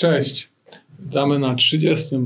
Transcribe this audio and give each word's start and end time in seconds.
Cześć. 0.00 0.48
Witamy 0.98 1.38
na 1.38 1.54
30. 1.54 2.16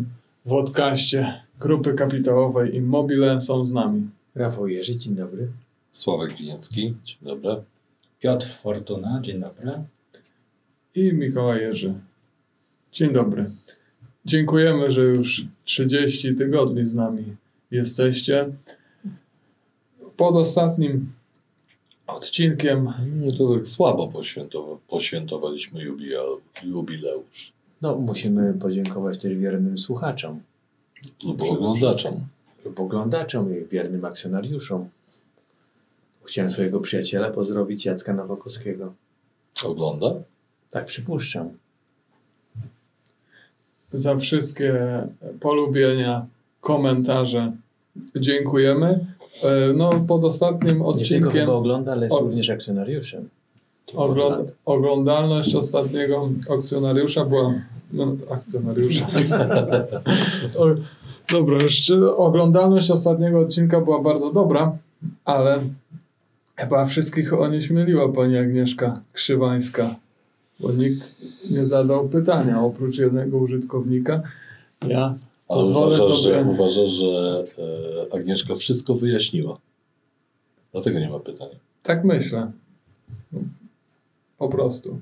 wodkaście 0.46 1.42
Grupy 1.60 1.94
Kapitałowej 1.94 2.76
Immobile. 2.76 3.40
Są 3.40 3.64
z 3.64 3.72
nami 3.72 4.08
Rafał 4.34 4.68
Jerzy, 4.68 4.96
dzień 4.96 5.14
dobry. 5.14 5.48
Sławek 5.90 6.36
Winiecki, 6.36 6.94
dzień 7.04 7.18
dobry. 7.22 7.62
Piotr 8.20 8.46
Fortuna, 8.46 9.20
dzień 9.22 9.40
dobry. 9.40 9.72
i 10.94 11.12
Mikołaj 11.12 11.60
Jerzy. 11.60 11.94
Dzień 12.92 13.12
dobry. 13.12 13.50
Dziękujemy, 14.24 14.90
że 14.90 15.02
już 15.02 15.44
30 15.64 16.34
tygodni 16.34 16.86
z 16.86 16.94
nami 16.94 17.24
jesteście. 17.70 18.46
Pod 20.16 20.34
ostatnim 20.34 21.12
odcinkiem 22.06 22.92
to 23.38 23.54
tak 23.54 23.68
słabo 23.68 24.06
poświętowa- 24.08 24.78
poświętowaliśmy 24.88 25.80
jubileu- 25.80 26.40
jubileusz 26.64 27.54
No, 27.84 27.96
musimy 27.96 28.54
podziękować 28.54 29.18
też 29.18 29.34
wiernym 29.34 29.78
słuchaczom 29.78 30.40
lub 31.24 31.42
oglądaczom. 31.42 32.14
lub 32.64 32.80
oglądaczom 32.80 33.58
i 33.58 33.64
wiernym 33.64 34.04
akcjonariuszom. 34.04 34.88
Chciałem 36.24 36.50
swojego 36.50 36.80
przyjaciela 36.80 37.30
pozdrowić, 37.30 37.86
Jacka 37.86 38.12
Nowakowskiego. 38.14 38.92
Ogląda? 39.64 40.14
Tak 40.70 40.84
przypuszczam. 40.84 41.48
za 43.92 44.16
wszystkie 44.16 44.74
polubienia, 45.40 46.26
komentarze 46.60 47.52
dziękujemy. 48.16 49.06
E, 49.42 49.72
No, 49.72 49.90
pod 50.08 50.24
ostatnim 50.24 50.70
Nie 50.70 50.74
tylko 50.74 50.86
odcinkiem 50.88 51.30
chyba 51.30 51.52
ogląda, 51.52 51.92
ale 51.92 52.06
jest 52.06 52.16
O- 52.16 52.20
również 52.20 52.50
akcjonariuszem. 52.50 53.28
ogląd- 53.94 54.52
oglądalność 54.64 55.54
ostatniego 55.54 56.28
akcjonariusza 56.50 57.24
była. 57.24 57.54
No, 57.94 58.16
akcjonariusza. 58.30 59.06
o, 60.58 60.66
dobra, 61.32 61.62
jeszcze 61.62 62.16
oglądalność 62.16 62.90
ostatniego 62.90 63.40
odcinka 63.40 63.80
była 63.80 64.02
bardzo 64.02 64.32
dobra, 64.32 64.76
ale 65.24 65.60
chyba 66.56 66.86
wszystkich 66.86 67.32
onieśmieliła 67.32 68.08
pani 68.12 68.36
Agnieszka 68.36 69.00
Krzywańska, 69.12 69.94
bo 70.60 70.72
nikt 70.72 71.14
nie 71.50 71.66
zadał 71.66 72.08
pytania 72.08 72.60
oprócz 72.60 72.98
jednego 72.98 73.38
użytkownika. 73.38 74.22
Ja 74.88 75.14
Ale 75.48 75.60
Pozwolę 75.60 75.86
uważasz, 75.86 76.22
sobie- 76.22 76.34
że, 76.34 76.50
uważasz, 76.50 76.90
że 76.90 77.44
e, 78.10 78.14
Agnieszka 78.14 78.54
wszystko 78.54 78.94
wyjaśniła. 78.94 79.58
Dlatego 80.72 80.98
nie 80.98 81.08
ma 81.10 81.18
pytania. 81.20 81.54
Tak 81.82 82.04
myślę. 82.04 82.50
Po 84.38 84.48
prostu. 84.48 84.98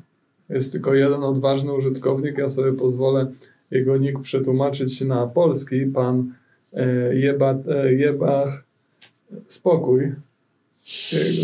Jest 0.53 0.72
tylko 0.72 0.95
jeden 0.95 1.25
odważny 1.25 1.72
użytkownik. 1.75 2.39
Ja 2.39 2.48
sobie 2.48 2.72
pozwolę 2.72 3.27
jego 3.70 3.97
nick 3.97 4.20
przetłumaczyć 4.20 5.00
na 5.00 5.27
polski. 5.27 5.86
Pan 5.86 6.33
e, 6.72 7.14
Jeba, 7.17 7.55
e, 7.69 7.92
Jebach 7.95 8.64
Spokój. 9.47 10.05
E, 10.05 10.14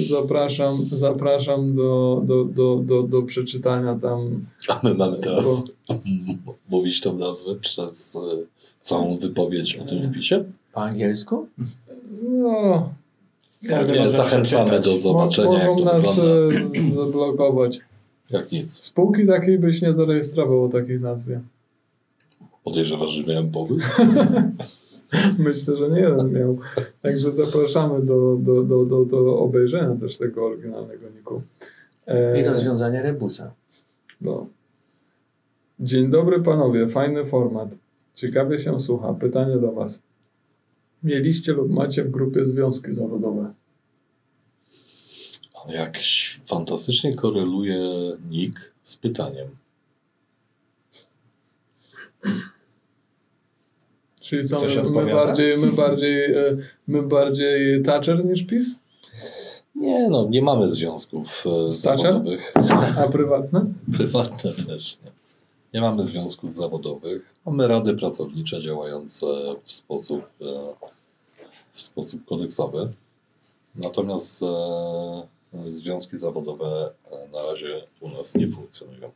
Zapraszam, 0.09 0.87
zapraszam 0.93 1.77
do, 1.77 2.23
do, 2.25 2.45
do, 2.45 2.77
do, 2.85 3.03
do 3.03 3.23
przeczytania 3.23 3.99
tam. 4.03 4.47
A 4.69 4.81
my 4.83 4.95
mamy 4.95 5.19
teraz 5.19 5.63
mówić 6.71 7.01
tą 7.01 7.19
nazwę 7.19 7.57
przez 7.57 8.17
e, 8.17 8.37
całą 8.81 9.19
wypowiedź 9.19 9.77
o 9.77 9.85
tym 9.85 10.03
wpisie? 10.03 10.45
Po 10.73 10.81
angielsku? 10.83 11.47
No, 12.23 12.93
nie 13.63 13.99
Nie, 13.99 14.11
zachęcamy 14.11 14.81
do 14.81 14.97
zobaczenia, 14.97 15.59
jak 15.59 15.69
mogą 15.69 15.85
to 15.85 15.93
nas 15.93 16.17
wygląda. 16.17 16.95
zablokować. 16.95 17.81
Jak 18.31 18.53
nic. 18.53 18.85
Spółki 18.85 19.27
takiej 19.27 19.59
byś 19.59 19.83
nie 19.83 19.93
zarejestrował 19.93 20.65
o 20.65 20.69
takiej 20.69 21.01
nazwie. 21.01 21.41
Podejrzewasz, 22.65 23.11
że 23.11 23.23
miałem 23.23 23.51
pomysł? 23.51 24.03
Myślę, 25.39 25.77
że 25.77 25.91
nie 25.91 26.01
jeden 26.01 26.33
miał. 26.33 26.59
Także 27.03 27.33
zapraszamy 27.33 28.03
do, 28.03 28.37
do, 28.37 28.63
do, 28.63 28.85
do, 28.85 29.05
do 29.05 29.39
obejrzenia 29.39 29.97
też 30.01 30.19
tego 30.19 30.47
oryginalnego 30.47 31.07
niku. 31.17 31.43
E, 32.07 32.41
I 32.41 32.45
rozwiązanie 32.45 33.03
rebusa. 33.03 33.53
no. 34.21 34.47
Dzień 35.81 36.11
dobry 36.11 36.43
panowie, 36.43 36.89
fajny 36.89 37.25
format. 37.25 37.79
Ciekawie 38.15 38.59
się 38.59 38.81
słucha. 38.81 39.15
Pytanie 39.15 39.57
do 39.57 39.73
was. 39.73 40.03
Mieliście 41.03 41.53
lub 41.53 41.71
macie 41.71 42.05
w 42.05 42.11
grupie 42.11 42.45
związki 42.45 42.93
zawodowe? 42.93 43.53
Jak 45.69 45.99
fantastycznie 46.47 47.15
koreluje 47.15 47.79
nick 48.31 48.73
z 48.83 48.97
pytaniem. 48.97 49.49
Czyli 54.21 54.49
co, 54.49 54.61
my, 54.61 54.91
my 55.05 55.13
bardziej, 55.13 55.59
my 55.59 55.73
bardziej, 55.73 56.35
e, 56.35 56.57
my 56.89 57.03
bardziej 57.03 57.83
Thatcher 57.83 58.25
niż 58.25 58.43
PiS? 58.43 58.75
Nie 59.75 60.09
no, 60.09 60.27
nie 60.29 60.43
mamy 60.43 60.71
związków 60.71 61.45
e, 61.47 61.73
zawodowych. 61.73 62.53
A 62.99 63.09
prywatne? 63.09 63.67
Prywatne 63.97 64.53
też 64.53 64.99
nie. 65.05 65.11
Nie 65.75 65.81
mamy 65.81 66.03
związków 66.03 66.57
zawodowych. 66.57 67.35
Mamy 67.47 67.69
rady 67.69 67.95
pracownicze 67.95 68.63
działające 68.63 69.27
w 69.63 69.73
sposób, 69.73 70.25
e, 70.41 70.45
w 71.73 71.81
sposób 71.81 72.25
kodeksowy. 72.25 72.89
Natomiast 73.75 74.45
związki 75.71 76.19
zawodowe 76.19 76.91
e, 77.11 77.29
na 77.33 77.43
razie 77.43 77.83
u 78.01 78.09
nas 78.09 78.35
nie 78.35 78.49
funkcjonują. 78.49 79.11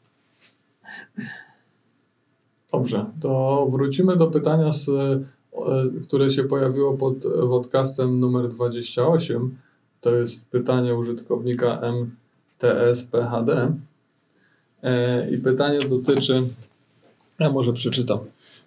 Dobrze, 2.73 3.07
to 3.21 3.67
wrócimy 3.71 4.17
do 4.17 4.27
pytania, 4.27 4.73
z, 4.73 4.89
e, 4.89 5.25
które 6.03 6.31
się 6.31 6.45
pojawiło 6.45 6.97
pod 6.97 7.15
podcastem 7.51 8.21
numer 8.21 8.49
28. 8.49 9.59
To 10.01 10.15
jest 10.15 10.49
pytanie 10.49 10.95
użytkownika 10.95 11.81
MTSPHD. 12.61 13.77
E, 14.83 15.31
I 15.31 15.39
pytanie 15.39 15.79
dotyczy, 15.79 16.49
ja 17.39 17.51
może 17.51 17.73
przeczytam. 17.73 18.19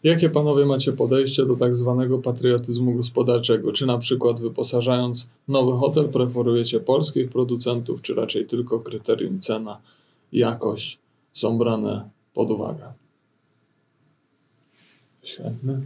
Jakie 0.06 0.30
panowie 0.30 0.66
macie 0.66 0.92
podejście 0.94 1.46
do 1.46 1.56
tak 1.56 1.76
zwanego 1.76 2.20
patriotyzmu 2.20 2.94
gospodarczego? 2.94 3.72
Czy 3.72 3.86
na 3.86 3.98
przykład 3.98 4.40
wyposażając 4.40 5.28
nowy 5.48 5.78
hotel 5.78 6.10
preferujecie 6.10 6.80
polskich 6.80 7.30
producentów, 7.30 8.02
czy 8.02 8.14
raczej 8.14 8.46
tylko 8.46 8.80
kryterium 8.80 9.40
cena 9.40 9.82
i 10.32 10.40
jakość 10.40 11.00
są 11.34 11.58
brane 11.58 12.10
pod 12.34 12.52
uwagę? 12.52 12.94
Świetne. 15.24 15.82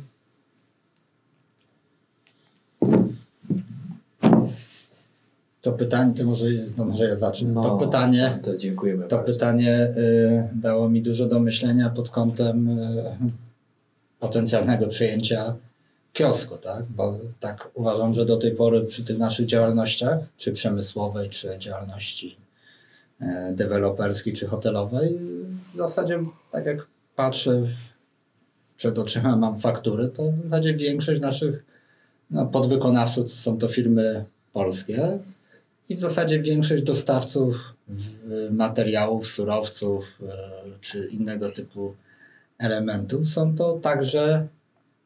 To 5.62 5.72
pytanie, 5.72 6.14
to 6.14 6.24
może, 6.24 6.46
no 6.78 6.86
może 6.86 7.04
ja 7.04 7.16
zacznę. 7.18 7.52
No, 7.52 7.64
to 7.64 7.78
pytanie, 7.86 8.40
To 8.44 8.58
dziękujemy 8.58 9.08
to 9.08 9.16
bardzo. 9.16 9.34
pytanie 9.34 9.94
y, 9.98 10.50
dało 10.56 10.90
mi 10.90 11.02
dużo 11.02 11.26
do 11.26 11.40
myślenia 11.40 11.90
pod 11.90 12.10
kątem 12.10 12.70
y, 12.80 13.04
potencjalnego 14.20 14.88
przejęcia 14.88 15.56
kiosku, 16.14 16.58
tak? 16.58 16.86
Bo 16.86 17.20
tak 17.40 17.70
uważam, 17.74 18.14
że 18.14 18.26
do 18.26 18.38
tej 18.38 18.52
pory 18.52 18.82
przy 18.82 19.04
tych 19.04 19.18
naszych 19.18 19.46
działalnościach, 19.46 20.20
czy 20.38 20.52
przemysłowej, 20.52 21.30
czy 21.30 21.60
działalności 21.60 22.38
y, 23.22 23.26
deweloperskiej, 23.52 24.34
czy 24.34 24.48
hotelowej, 24.48 25.20
w 25.74 25.78
zasadzie 25.78 26.20
tak 26.52 26.66
jak 26.66 26.88
patrzę 27.16 27.68
przed 28.78 29.00
oczyma 29.00 29.36
mam 29.36 29.60
faktury, 29.60 30.08
to 30.08 30.32
w 30.32 30.44
zasadzie 30.44 30.74
większość 30.74 31.22
naszych 31.22 31.64
no, 32.32 32.46
podwykonawców 32.46 33.24
to 33.24 33.38
są 33.38 33.58
to 33.58 33.68
firmy 33.68 34.26
polskie 34.54 35.20
i 35.90 35.96
w 35.96 36.00
zasadzie 36.00 36.40
większość 36.40 36.84
dostawców 36.84 37.74
materiałów, 38.52 39.28
surowców 39.28 40.20
e, 40.22 40.36
czy 40.82 41.08
innego 41.08 41.52
typu 41.52 41.96
elementów 42.60 43.30
są 43.30 43.56
to 43.56 43.74
także 43.74 44.48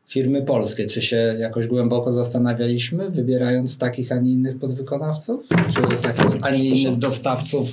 firmy 0.07 0.42
polskie. 0.42 0.88
Czy 0.88 1.01
się 1.01 1.36
jakoś 1.39 1.68
głęboko 1.68 2.13
zastanawialiśmy, 2.13 3.10
wybierając 3.10 3.78
takich, 3.78 4.12
a 4.12 4.16
nie 4.16 4.31
innych 4.31 4.60
podwykonawców? 4.60 5.45
Czy 5.48 5.98
takich, 6.01 6.25
a 6.42 6.50
nie 6.50 6.63
innych 6.63 6.98
dostawców, 7.00 7.69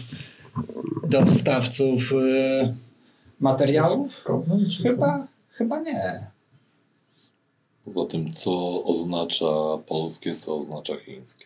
dostawców 1.09 2.13
e, 2.13 2.75
materiałów? 3.41 4.25
Chyba, 4.83 5.27
chyba 5.51 5.81
nie. 5.81 6.27
Poza 7.85 8.05
tym, 8.05 8.33
co 8.33 8.85
oznacza 8.85 9.79
polskie, 9.87 10.37
co 10.37 10.57
oznacza 10.57 10.97
chińskie. 10.97 11.45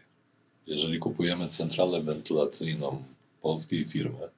Jeżeli 0.66 0.98
kupujemy 0.98 1.48
centralę 1.48 2.02
wentylacyjną 2.02 3.02
polskiej 3.42 3.84
firmy, 3.84 4.28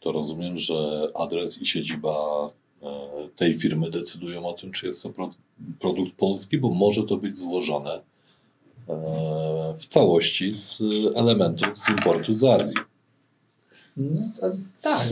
to 0.00 0.12
rozumiem, 0.12 0.58
że 0.58 1.08
adres 1.14 1.62
i 1.62 1.66
siedziba 1.66 2.12
tej 3.36 3.54
firmy 3.54 3.90
decydują 3.90 4.46
o 4.46 4.52
tym, 4.52 4.72
czy 4.72 4.86
jest 4.86 5.02
to 5.02 5.10
pro, 5.10 5.34
produkt 5.80 6.12
polski, 6.12 6.58
bo 6.58 6.70
może 6.70 7.02
to 7.02 7.16
być 7.16 7.38
złożone 7.38 8.00
e, 8.88 9.74
w 9.78 9.86
całości 9.86 10.54
z 10.54 10.82
elementów 11.14 11.78
z 11.78 11.88
importu 11.90 12.34
z 12.34 12.44
Azji. 12.44 12.76
No, 13.96 14.20
tak, 14.82 15.08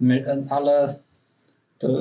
my, 0.00 0.24
ale 0.50 0.98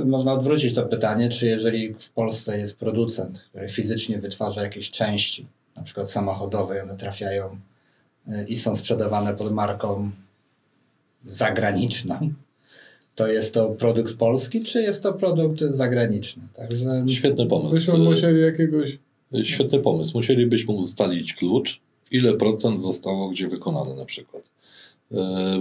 można 0.05 0.33
odwrócić 0.33 0.73
to 0.75 0.85
pytanie, 0.85 1.29
czy 1.29 1.45
jeżeli 1.45 1.93
w 1.93 2.09
Polsce 2.09 2.57
jest 2.57 2.79
producent, 2.79 3.45
który 3.49 3.69
fizycznie 3.69 4.19
wytwarza 4.19 4.63
jakieś 4.63 4.91
części, 4.91 5.47
na 5.75 5.83
przykład 5.83 6.11
samochodowe, 6.11 6.83
one 6.83 6.97
trafiają 6.97 7.57
y, 8.27 8.45
i 8.47 8.57
są 8.57 8.75
sprzedawane 8.75 9.33
pod 9.33 9.53
marką 9.53 10.11
zagraniczną, 11.25 12.33
to 13.21 13.27
jest 13.27 13.53
to 13.53 13.69
produkt 13.69 14.17
polski, 14.17 14.63
czy 14.63 14.81
jest 14.81 15.03
to 15.03 15.13
produkt 15.13 15.59
zagraniczny? 15.59 16.43
Także 16.53 17.03
Świetny 17.07 17.45
pomysł. 17.45 17.73
Byśmy 17.73 17.97
musieli 17.97 18.41
jakiegoś 18.41 18.97
Świetny 19.43 19.79
pomysł. 19.79 20.17
Musielibyśmy 20.17 20.73
ustalić 20.73 21.33
klucz, 21.33 21.81
ile 22.11 22.33
procent 22.33 22.81
zostało 22.81 23.29
gdzie 23.29 23.47
wykonane 23.47 23.95
na 23.95 24.05
przykład. 24.05 24.43
E, 25.11 25.17
e, 25.17 25.59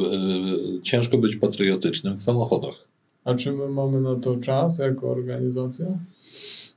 Ciężko 0.83 1.19
być 1.19 1.37
patriotycznym 1.37 2.17
w 2.17 2.23
samochodach. 2.23 2.89
A 3.25 3.35
czy 3.35 3.53
my 3.53 3.69
mamy 3.69 4.01
na 4.01 4.17
to 4.17 4.37
czas 4.37 4.79
jako 4.79 5.11
organizacja? 5.11 5.87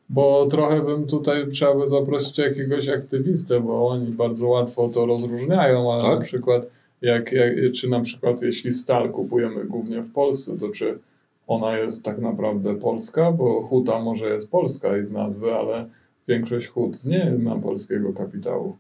Bo 0.10 0.46
trochę 0.46 0.82
bym 0.82 1.08
tutaj 1.08 1.52
trzeba 1.52 1.76
by 1.76 1.88
zaprosić 1.88 2.38
jakiegoś 2.38 2.90
aktywistę, 2.90 3.60
bo 3.60 3.88
oni 3.88 4.08
bardzo 4.08 4.48
łatwo 4.48 4.90
to 4.90 5.06
rozróżniają, 5.06 5.94
ale 5.94 6.02
Tak? 6.04 6.20
na 6.20 6.26
przykład 6.26 6.68
jak, 7.04 7.32
jak, 7.32 7.54
czy 7.74 7.90
na 7.90 8.02
przykład 8.02 8.42
jeśli 8.42 8.74
stal 8.74 9.12
kupujemy 9.12 9.66
głównie 9.66 10.02
w 10.02 10.12
Polsce, 10.12 10.58
to 10.58 10.70
czy 10.70 11.00
ona 11.48 11.78
jest 11.78 12.04
tak 12.04 12.20
naprawdę 12.20 12.76
polska, 12.76 13.32
bo 13.32 13.64
huta 13.64 14.00
może 14.00 14.30
jest 14.30 14.50
polska 14.50 14.98
i 14.98 15.06
z 15.06 15.12
nazwy, 15.12 15.54
ale 15.54 15.90
większość 16.28 16.68
hut 16.68 17.06
nie 17.06 17.32
ma 17.40 17.56
polskiego 17.56 18.14
kapitału, 18.14 18.78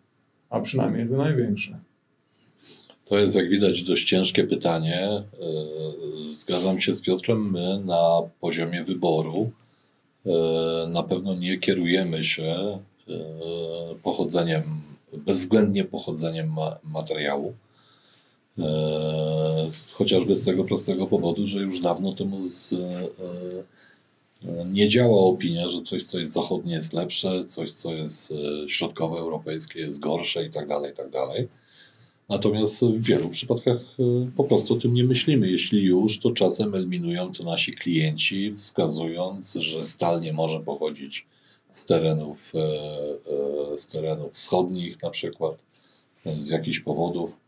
a 0.50 0.60
przynajmniej 0.60 1.08
te 1.08 1.14
największe. 1.18 1.80
To 3.06 3.18
jest, 3.18 3.36
jak 3.36 3.50
widać, 3.50 3.84
dość 3.84 4.06
ciężkie 4.10 4.44
pytanie. 4.44 5.02
E, 5.02 5.24
Zgadzam 6.30 6.81
się 6.81 6.96
z 6.96 7.02
Piotrem, 7.02 7.52
my 7.52 7.81
na 7.86 8.22
poziomie 8.42 8.84
wyboru 8.84 9.52
e, 10.26 10.30
na 10.88 11.04
pewno 11.04 11.36
nie 11.36 11.58
kierujemy 11.58 12.24
się 12.24 12.44
e, 12.44 12.80
pochodzeniem, 14.04 14.64
bezwzględnie 15.18 15.84
pochodzeniem 15.86 16.54
ma- 16.54 16.78
materiału. 16.84 17.54
E, 18.60 19.44
Chociażby 19.92 20.38
z 20.38 20.46
tego 20.46 20.64
prostego 20.64 21.08
powodu, 21.08 21.48
że 21.48 21.60
już 21.60 21.80
dawno 21.80 22.14
temu 22.14 22.40
z, 22.40 22.74
e, 22.74 22.78
e, 24.50 24.66
nie 24.72 24.90
działa 24.90 25.22
opinia, 25.22 25.70
że 25.70 25.82
coś, 25.82 26.04
co 26.04 26.20
jest 26.20 26.34
zachodnie 26.34 26.74
jest 26.74 26.94
lepsze, 26.94 27.46
coś, 27.46 27.72
co 27.72 27.94
jest 27.94 28.32
e, 28.32 28.70
środkowoeuropejskie 28.70 29.80
jest 29.80 30.00
gorsze 30.00 30.46
i 30.46 30.50
tak 30.50 30.68
dalej, 30.68 30.92
i 30.92 30.96
tak 30.96 31.10
dalej. 31.10 31.48
Natomiast 32.30 32.82
w 32.86 33.02
wielu 33.02 33.30
przypadkach 33.30 33.82
po 34.38 34.44
prostu 34.44 34.74
o 34.74 34.78
tym 34.78 34.94
nie 34.94 35.04
myślimy. 35.04 35.52
Jeśli 35.52 35.84
już, 35.84 36.20
to 36.20 36.32
czasem 36.32 36.76
eliminują 36.76 37.32
to 37.32 37.44
nasi 37.44 37.74
klienci, 37.74 38.54
wskazując, 38.58 39.54
że 39.54 39.84
stal 39.84 40.22
nie 40.22 40.34
może 40.34 40.60
pochodzić 40.60 41.26
z 41.72 41.86
terenów, 41.86 42.54
z 43.78 43.88
terenów 43.88 44.34
wschodnich 44.34 45.02
na 45.02 45.10
przykład, 45.10 45.56
z 46.38 46.50
jakichś 46.50 46.80
powodów. 46.80 47.43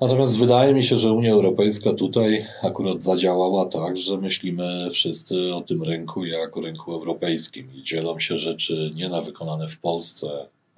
Natomiast 0.00 0.38
wydaje 0.38 0.74
mi 0.74 0.82
się, 0.82 0.96
że 0.96 1.12
Unia 1.12 1.32
Europejska 1.32 1.92
tutaj 1.92 2.46
akurat 2.62 3.02
zadziałała 3.02 3.66
tak, 3.66 3.96
że 3.96 4.18
myślimy 4.18 4.88
wszyscy 4.90 5.54
o 5.54 5.60
tym 5.60 5.82
rynku 5.82 6.24
jak 6.24 6.56
o 6.56 6.60
rynku 6.60 6.92
europejskim 6.92 7.66
i 7.74 7.82
dzielą 7.82 8.20
się 8.20 8.38
rzeczy 8.38 8.90
nie 8.94 9.08
na 9.08 9.22
wykonane 9.22 9.68
w 9.68 9.78
Polsce 9.78 10.26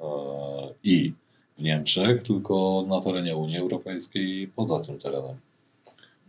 e, 0.00 0.04
i 0.84 1.12
w 1.58 1.62
Niemczech, 1.62 2.22
tylko 2.22 2.84
na 2.88 3.00
terenie 3.00 3.36
Unii 3.36 3.58
Europejskiej 3.58 4.42
i 4.42 4.48
poza 4.48 4.80
tym 4.80 4.98
terenem. 4.98 5.36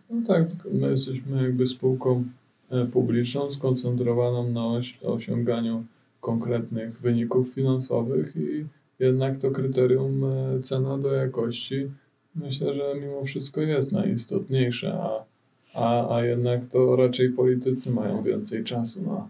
No 0.10 0.28
tak, 0.28 0.46
my 0.72 0.90
jesteśmy 0.90 1.44
jakby 1.44 1.68
spółką 1.68 2.24
e, 2.72 2.86
publiczną 2.86 3.52
skoncentrowaną 3.52 4.50
na 4.50 4.82
osiąganiu 5.04 5.84
konkretnych 6.22 7.02
wyników 7.02 7.54
finansowych 7.54 8.36
i 8.36 8.66
jednak 9.00 9.38
to 9.38 9.52
kryterium 9.52 10.24
e, 10.24 10.60
cena 10.62 10.98
do 10.98 11.14
jakości 11.14 11.88
myślę, 12.38 12.74
że 12.74 12.96
mimo 13.02 13.24
wszystko 13.24 13.62
jest 13.62 13.92
najistotniejsze, 13.92 14.94
a, 14.94 15.24
a, 15.74 16.16
a 16.16 16.26
jednak 16.26 16.66
to 16.66 16.96
raczej 16.96 17.30
politycy 17.30 17.92
mają 17.92 18.24
więcej 18.24 18.64
czasu 18.64 19.02
na 19.02 19.28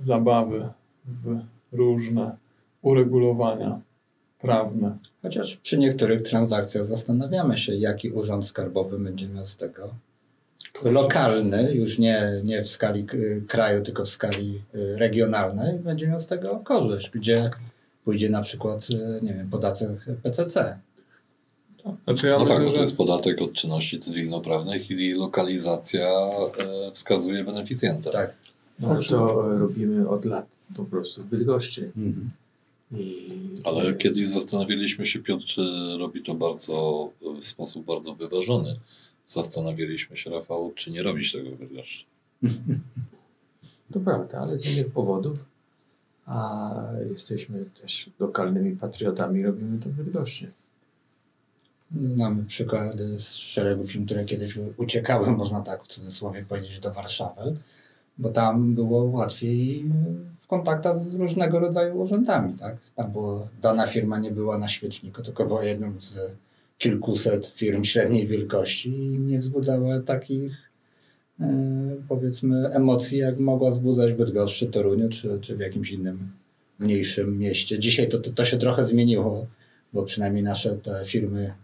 zabawy 0.00 0.68
w 1.06 1.40
różne 1.72 2.36
uregulowania 2.82 3.80
prawne. 4.40 4.96
chociaż 5.22 5.56
przy 5.56 5.78
niektórych 5.78 6.22
transakcjach 6.22 6.86
zastanawiamy 6.86 7.58
się, 7.58 7.74
jaki 7.74 8.10
urząd 8.10 8.46
skarbowy 8.46 8.98
będzie 8.98 9.28
miał 9.28 9.46
z 9.46 9.56
tego 9.56 9.94
lokalny, 10.82 11.74
już 11.74 11.98
nie, 11.98 12.40
nie 12.44 12.62
w 12.62 12.68
skali 12.68 13.06
kraju, 13.48 13.84
tylko 13.84 14.04
w 14.04 14.08
skali 14.08 14.62
y, 14.74 14.96
regionalnej, 14.96 15.78
będzie 15.78 16.08
miał 16.08 16.20
z 16.20 16.26
tego 16.26 16.60
korzyść, 16.64 17.10
gdzie 17.10 17.50
pójdzie 18.04 18.30
na 18.30 18.42
przykład, 18.42 18.86
y, 18.90 19.20
nie 19.22 19.34
wiem, 19.34 19.50
podatek 19.50 19.90
PCC. 20.22 20.78
Znaczy 22.04 22.26
ja 22.26 22.38
No 22.38 22.46
tak, 22.46 22.58
myślę, 22.58 22.70
to 22.70 22.76
że 22.76 22.82
jest 22.82 22.96
podatek 22.96 23.42
od 23.42 23.52
czynności 23.52 24.00
cywilnoprawnych 24.00 24.90
i 24.90 25.12
lokalizacja 25.12 26.08
e, 26.58 26.90
wskazuje 26.92 27.44
beneficjenta. 27.44 28.10
Tak. 28.10 28.34
No, 28.80 28.88
ale 28.88 29.02
to 29.02 29.48
robimy 29.58 30.08
od 30.08 30.24
lat 30.24 30.46
po 30.76 30.84
prostu 30.84 31.22
w 31.22 31.26
Bydgoszczy. 31.26 31.92
Mhm. 31.96 32.30
I, 32.92 33.30
Ale 33.64 33.94
kiedyś 33.94 34.28
zastanowiliśmy 34.28 35.06
się, 35.06 35.18
Piotr 35.18 35.60
e, 35.60 35.98
robi 35.98 36.22
to 36.22 36.34
bardzo, 36.34 37.08
w 37.40 37.44
sposób 37.44 37.86
bardzo 37.86 38.14
wyważony. 38.14 38.76
Zastanawialiśmy 39.26 40.16
się, 40.16 40.30
Rafał, 40.30 40.72
czy 40.74 40.90
nie 40.90 41.02
robić 41.02 41.32
tego 41.32 41.50
w 41.50 41.58
Bydgoszczy. 41.58 42.04
To 43.92 44.00
prawda, 44.00 44.38
ale 44.38 44.58
z 44.58 44.74
innych 44.74 44.92
powodów. 44.92 45.38
A 46.26 46.70
jesteśmy 47.10 47.64
też 47.82 48.10
lokalnymi 48.18 48.76
patriotami, 48.76 49.42
robimy 49.42 49.78
to 49.78 49.88
w 49.88 49.92
Bydgoszczy. 49.92 50.52
Znamy 52.02 52.44
przykłady 52.44 53.20
z 53.20 53.34
szeregu 53.34 53.86
firm, 53.86 54.04
które 54.04 54.24
kiedyś 54.24 54.58
uciekały, 54.76 55.32
można 55.36 55.60
tak 55.60 55.84
w 55.84 55.86
cudzysłowie 55.86 56.44
powiedzieć, 56.48 56.80
do 56.80 56.92
Warszawy, 56.92 57.56
bo 58.18 58.28
tam 58.28 58.74
było 58.74 59.04
łatwiej 59.04 59.84
w 60.40 60.46
kontaktach 60.46 60.98
z 60.98 61.14
różnego 61.14 61.58
rodzaju 61.58 62.00
urzędami. 62.00 62.54
Tak? 62.54 62.76
Tam 62.96 63.12
było, 63.12 63.48
dana 63.62 63.86
firma 63.86 64.18
nie 64.18 64.30
była 64.30 64.58
na 64.58 64.68
świeczniku, 64.68 65.22
tylko 65.22 65.46
była 65.46 65.64
jedną 65.64 66.00
z 66.00 66.18
kilkuset 66.78 67.46
firm 67.46 67.84
średniej 67.84 68.26
wielkości 68.26 68.88
i 68.88 69.20
nie 69.20 69.38
wzbudzała 69.38 70.00
takich 70.00 70.52
e, 71.40 71.46
powiedzmy 72.08 72.68
emocji, 72.68 73.18
jak 73.18 73.38
mogła 73.38 73.70
wzbudzać 73.70 74.12
w 74.12 74.16
Bydgoszczy, 74.16 74.66
Toruniu 74.66 75.08
czy, 75.08 75.38
czy 75.40 75.56
w 75.56 75.60
jakimś 75.60 75.90
innym 75.90 76.32
mniejszym 76.78 77.38
mieście. 77.38 77.78
Dzisiaj 77.78 78.08
to, 78.08 78.18
to, 78.18 78.30
to 78.30 78.44
się 78.44 78.58
trochę 78.58 78.84
zmieniło, 78.84 79.46
bo 79.92 80.02
przynajmniej 80.02 80.42
nasze 80.42 80.76
te 80.76 81.04
firmy 81.04 81.54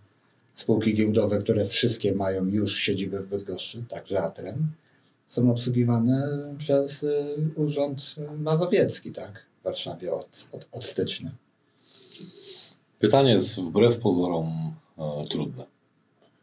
spółki 0.54 0.94
giełdowe, 0.94 1.38
które 1.38 1.64
wszystkie 1.64 2.14
mają 2.14 2.46
już 2.46 2.78
siedzibę 2.78 3.20
w 3.20 3.28
Bydgoszczy, 3.28 3.84
także 3.88 4.22
Atrem, 4.22 4.72
są 5.26 5.50
obsługiwane 5.50 6.28
przez 6.58 7.02
y, 7.02 7.36
Urząd 7.56 8.14
Mazowiecki, 8.38 9.12
tak, 9.12 9.46
w 9.60 9.64
Warszawie 9.64 10.12
od, 10.12 10.48
od, 10.52 10.68
od 10.72 10.84
stycznia. 10.84 11.30
Pytanie 12.98 13.30
jest 13.30 13.60
wbrew 13.60 13.98
pozorom 13.98 14.74
e, 14.98 15.24
trudne. 15.30 15.64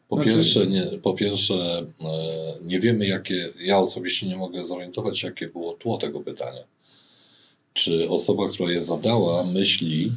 Po, 0.08 0.16
Znaczy- 0.16 0.30
pierwsze, 0.30 0.68
nie, 0.68 0.84
po 0.84 1.14
pierwsze, 1.14 1.54
e, 1.54 1.86
nie 2.62 2.80
wiemy, 2.80 3.08
jakie. 3.08 3.54
Ja 3.60 3.80
osobiście 3.80 4.28
nie 4.28 4.38
mogę 4.38 4.64
zorientować 4.64 5.20
się, 5.20 5.28
jakie 5.28 5.48
było 5.48 5.74
tło 5.74 5.98
tego 5.98 6.20
pytania. 6.20 6.62
Czy 7.74 8.10
osoba, 8.10 8.48
która 8.48 8.72
je 8.72 8.82
zadała, 8.82 9.44
myśli, 9.44 10.12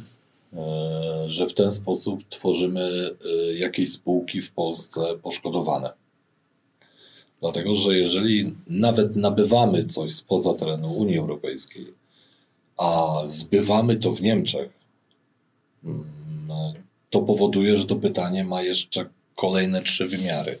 że 1.27 1.47
w 1.47 1.53
ten 1.53 1.71
sposób 1.71 2.23
tworzymy 2.29 3.15
e, 3.25 3.53
jakieś 3.53 3.91
spółki 3.91 4.41
w 4.41 4.51
Polsce 4.51 5.01
poszkodowane? 5.23 5.93
Dlatego, 7.41 7.75
że 7.75 7.97
jeżeli 7.97 8.55
nawet 8.67 9.15
nabywamy 9.15 9.85
coś 9.85 10.13
spoza 10.13 10.53
terenu 10.53 10.93
Unii 10.93 11.17
Europejskiej, 11.17 11.93
a 12.77 13.21
zbywamy 13.25 13.95
to 13.95 14.11
w 14.11 14.21
Niemczech, 14.21 14.69
mm, 15.83 16.05
to 17.09 17.21
powoduje, 17.21 17.77
że 17.77 17.85
to 17.85 17.95
pytanie 17.95 18.43
ma 18.43 18.61
jeszcze 18.61 19.09
kolejne 19.35 19.81
trzy 19.81 20.07
wymiary. 20.07 20.59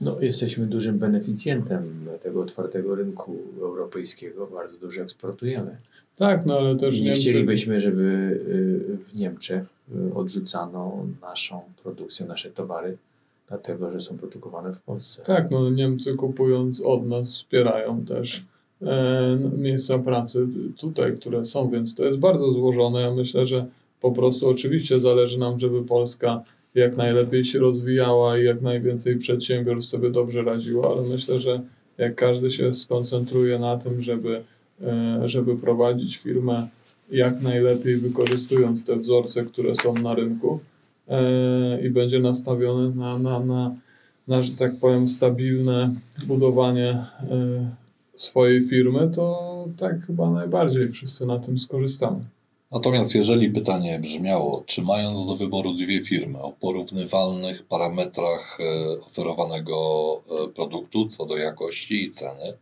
No, 0.00 0.20
jesteśmy 0.20 0.66
dużym 0.66 0.98
beneficjentem 0.98 2.06
tego 2.22 2.42
otwartego 2.42 2.94
rynku 2.94 3.36
europejskiego, 3.60 4.46
bardzo 4.46 4.78
dużo 4.78 5.02
eksportujemy. 5.02 5.76
tak, 6.16 6.46
no 6.46 6.58
ale 6.58 6.76
też 6.76 7.00
nie 7.00 7.04
Niemcy- 7.04 7.20
chcielibyśmy, 7.20 7.80
żeby 7.80 8.02
y, 8.02 8.98
w 9.12 9.16
Niemczech 9.18 9.64
y, 10.10 10.14
odrzucano 10.14 11.06
naszą 11.22 11.60
produkcję, 11.82 12.26
nasze 12.26 12.50
towary, 12.50 12.96
dlatego 13.48 13.92
że 13.92 14.00
są 14.00 14.18
produkowane 14.18 14.72
w 14.72 14.80
Polsce. 14.80 15.22
Tak, 15.22 15.50
no 15.50 15.70
Niemcy 15.70 16.14
kupując 16.14 16.80
od 16.80 17.06
nas 17.06 17.30
wspierają 17.30 18.04
też 18.04 18.44
e, 18.82 19.38
miejsca 19.58 19.98
pracy 19.98 20.46
tutaj, 20.76 21.16
które 21.16 21.44
są, 21.44 21.70
więc 21.70 21.94
to 21.94 22.04
jest 22.04 22.18
bardzo 22.18 22.52
złożone. 22.52 23.00
Ja 23.00 23.14
myślę, 23.14 23.46
że 23.46 23.66
po 24.00 24.12
prostu 24.12 24.48
oczywiście 24.48 25.00
zależy 25.00 25.38
nam, 25.38 25.58
żeby 25.58 25.84
Polska 25.84 26.42
jak 26.74 26.96
najlepiej 26.96 27.44
się 27.44 27.58
rozwijała 27.58 28.38
i 28.38 28.44
jak 28.44 28.62
najwięcej 28.62 29.16
przedsiębiorstw 29.16 29.90
sobie 29.90 30.10
dobrze 30.10 30.42
radziło, 30.42 30.92
ale 30.92 31.08
myślę, 31.08 31.40
że 31.40 31.60
jak 31.98 32.14
każdy 32.14 32.50
się 32.50 32.74
skoncentruje 32.74 33.58
na 33.58 33.78
tym, 33.78 34.02
żeby, 34.02 34.42
e, 34.82 35.22
żeby 35.24 35.56
prowadzić 35.56 36.16
firmę 36.16 36.68
jak 37.10 37.40
najlepiej 37.40 37.96
wykorzystując 37.96 38.84
te 38.84 38.96
wzorce, 38.96 39.44
które 39.44 39.74
są 39.74 39.94
na 39.94 40.14
rynku 40.14 40.60
e, 41.08 41.86
i 41.86 41.90
będzie 41.90 42.20
nastawiony 42.20 42.94
na, 42.94 43.18
na, 43.18 43.40
na, 43.40 43.76
na, 44.28 44.42
że 44.42 44.52
tak 44.52 44.76
powiem, 44.80 45.08
stabilne 45.08 45.94
budowanie 46.26 46.90
e, 46.90 47.06
swojej 48.16 48.68
firmy, 48.68 49.10
to 49.14 49.54
tak 49.76 50.06
chyba 50.06 50.30
najbardziej 50.30 50.92
wszyscy 50.92 51.26
na 51.26 51.38
tym 51.38 51.58
skorzystamy. 51.58 52.24
Natomiast 52.74 53.14
jeżeli 53.14 53.50
pytanie 53.50 53.98
brzmiało, 53.98 54.62
czy 54.66 54.82
mając 54.82 55.26
do 55.26 55.36
wyboru 55.36 55.74
dwie 55.74 56.04
firmy 56.04 56.42
o 56.42 56.52
porównywalnych 56.52 57.66
parametrach 57.66 58.58
e, 58.60 59.00
oferowanego 59.00 59.76
e, 60.44 60.48
produktu 60.48 61.06
co 61.06 61.26
do 61.26 61.36
jakości 61.36 62.04
i 62.04 62.12
ceny, 62.12 62.52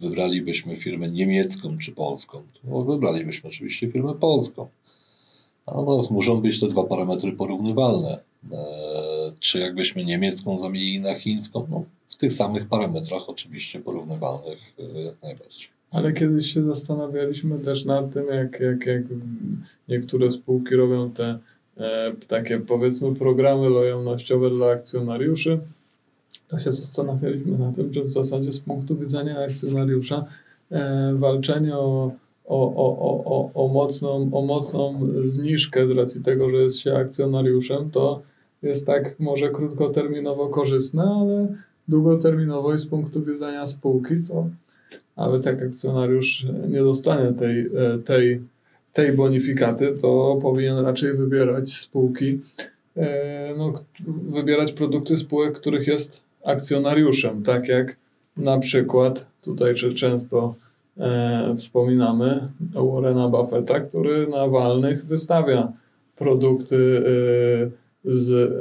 wybralibyśmy 0.00 0.76
firmę 0.76 1.08
niemiecką 1.08 1.78
czy 1.78 1.92
polską, 1.92 2.42
to 2.70 2.82
wybralibyśmy 2.82 3.50
oczywiście 3.50 3.90
firmę 3.92 4.14
polską. 4.14 4.68
Natomiast 5.66 6.10
muszą 6.10 6.40
być 6.40 6.60
te 6.60 6.68
dwa 6.68 6.84
parametry 6.84 7.32
porównywalne. 7.32 8.18
E, 8.52 8.58
czy 9.40 9.58
jakbyśmy 9.58 10.04
niemiecką 10.04 10.58
zamienili 10.58 11.00
na 11.00 11.14
chińską? 11.14 11.66
No, 11.70 11.84
w 12.08 12.16
tych 12.16 12.32
samych 12.32 12.68
parametrach 12.68 13.28
oczywiście 13.28 13.80
porównywalnych 13.80 14.58
jak 15.04 15.22
najbardziej. 15.22 15.79
Ale 15.90 16.12
kiedyś 16.12 16.54
się 16.54 16.62
zastanawialiśmy 16.62 17.58
też 17.58 17.84
nad 17.84 18.12
tym, 18.12 18.26
jak, 18.26 18.60
jak, 18.60 18.86
jak 18.86 19.02
niektóre 19.88 20.30
spółki 20.30 20.76
robią 20.76 21.10
te 21.10 21.38
e, 21.76 22.12
takie 22.28 22.58
powiedzmy 22.58 23.14
programy 23.14 23.68
lojalnościowe 23.68 24.50
dla 24.50 24.66
akcjonariuszy. 24.70 25.58
To 26.48 26.58
się 26.58 26.72
zastanawialiśmy 26.72 27.58
nad 27.58 27.76
tym, 27.76 27.92
że 27.92 28.04
w 28.04 28.10
zasadzie 28.10 28.52
z 28.52 28.60
punktu 28.60 28.96
widzenia 28.96 29.38
akcjonariusza 29.38 30.24
e, 30.70 31.14
walczenie 31.14 31.76
o, 31.76 32.12
o, 32.46 32.74
o, 32.76 33.24
o, 33.24 33.50
o, 33.54 33.68
mocną, 33.68 34.30
o 34.32 34.42
mocną 34.42 35.00
zniżkę 35.24 35.86
z 35.86 35.90
racji 35.90 36.22
tego, 36.22 36.50
że 36.50 36.56
jest 36.56 36.78
się 36.78 36.96
akcjonariuszem, 36.96 37.90
to 37.90 38.22
jest 38.62 38.86
tak 38.86 39.20
może 39.20 39.50
krótkoterminowo 39.50 40.48
korzystne, 40.48 41.02
ale 41.02 41.46
długoterminowo 41.88 42.74
i 42.74 42.78
z 42.78 42.86
punktu 42.86 43.24
widzenia 43.24 43.66
spółki 43.66 44.14
to 44.28 44.46
ale 45.16 45.40
tak 45.40 45.62
akcjonariusz 45.62 46.46
nie 46.68 46.78
dostanie 46.78 47.32
tej, 47.32 47.60
e, 47.60 47.98
tej, 48.04 48.40
tej 48.92 49.12
bonifikaty, 49.12 49.94
to 50.02 50.38
powinien 50.42 50.78
raczej 50.78 51.12
wybierać 51.12 51.72
spółki, 51.72 52.40
e, 52.96 53.54
no, 53.58 53.72
wybierać 54.28 54.72
produkty 54.72 55.16
spółek, 55.16 55.60
których 55.60 55.86
jest 55.86 56.20
akcjonariuszem, 56.44 57.42
tak 57.42 57.68
jak 57.68 57.96
na 58.36 58.58
przykład 58.58 59.26
tutaj 59.42 59.74
często 59.74 60.54
e, 60.98 61.54
wspominamy 61.56 62.48
Warrena 62.74 63.28
Buffetta, 63.28 63.80
który 63.80 64.26
na 64.26 64.48
walnych 64.48 65.04
wystawia 65.04 65.72
produkty 66.16 67.02
e, 67.06 68.12
z, 68.12 68.52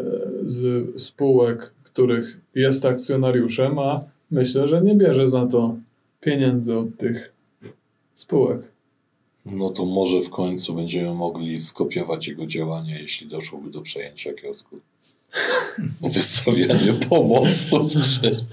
z 0.46 1.02
spółek, 1.02 1.72
których 1.84 2.38
jest 2.56 2.86
akcjonariuszem, 2.86 3.80
a 3.80 4.04
myślę, 4.32 4.68
że 4.68 4.82
nie 4.82 4.96
bierze 4.96 5.28
za 5.28 5.46
to 5.46 5.76
pieniędzy 6.22 6.78
od 6.78 6.98
tych 6.98 7.34
spółek. 8.16 8.72
No 9.46 9.70
to 9.70 9.86
może 9.86 10.22
w 10.22 10.30
końcu 10.30 10.74
będziemy 10.74 11.14
mogli 11.14 11.60
skopiować 11.60 12.28
jego 12.28 12.46
działania, 12.46 13.00
jeśli 13.00 13.28
doszłoby 13.28 13.70
do 13.70 13.82
przejęcia 13.82 14.34
kiosku. 14.34 14.80
Wystawianie 16.02 16.94
pomostów 16.94 17.92
czy, 17.92 18.46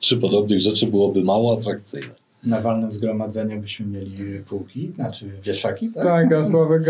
czy 0.00 0.16
podobnych 0.16 0.60
rzeczy 0.60 0.86
byłoby 0.86 1.24
mało 1.24 1.58
atrakcyjne. 1.58 2.14
Na 2.46 2.60
walnym 2.60 2.92
zgromadzeniu 2.92 3.60
byśmy 3.60 3.86
mieli 3.86 4.40
półki, 4.40 4.92
znaczy 4.94 5.30
wieszaki, 5.42 5.90
tak? 5.90 6.04
Tak, 6.04 6.32
a 6.32 6.44
Sławek 6.44 6.82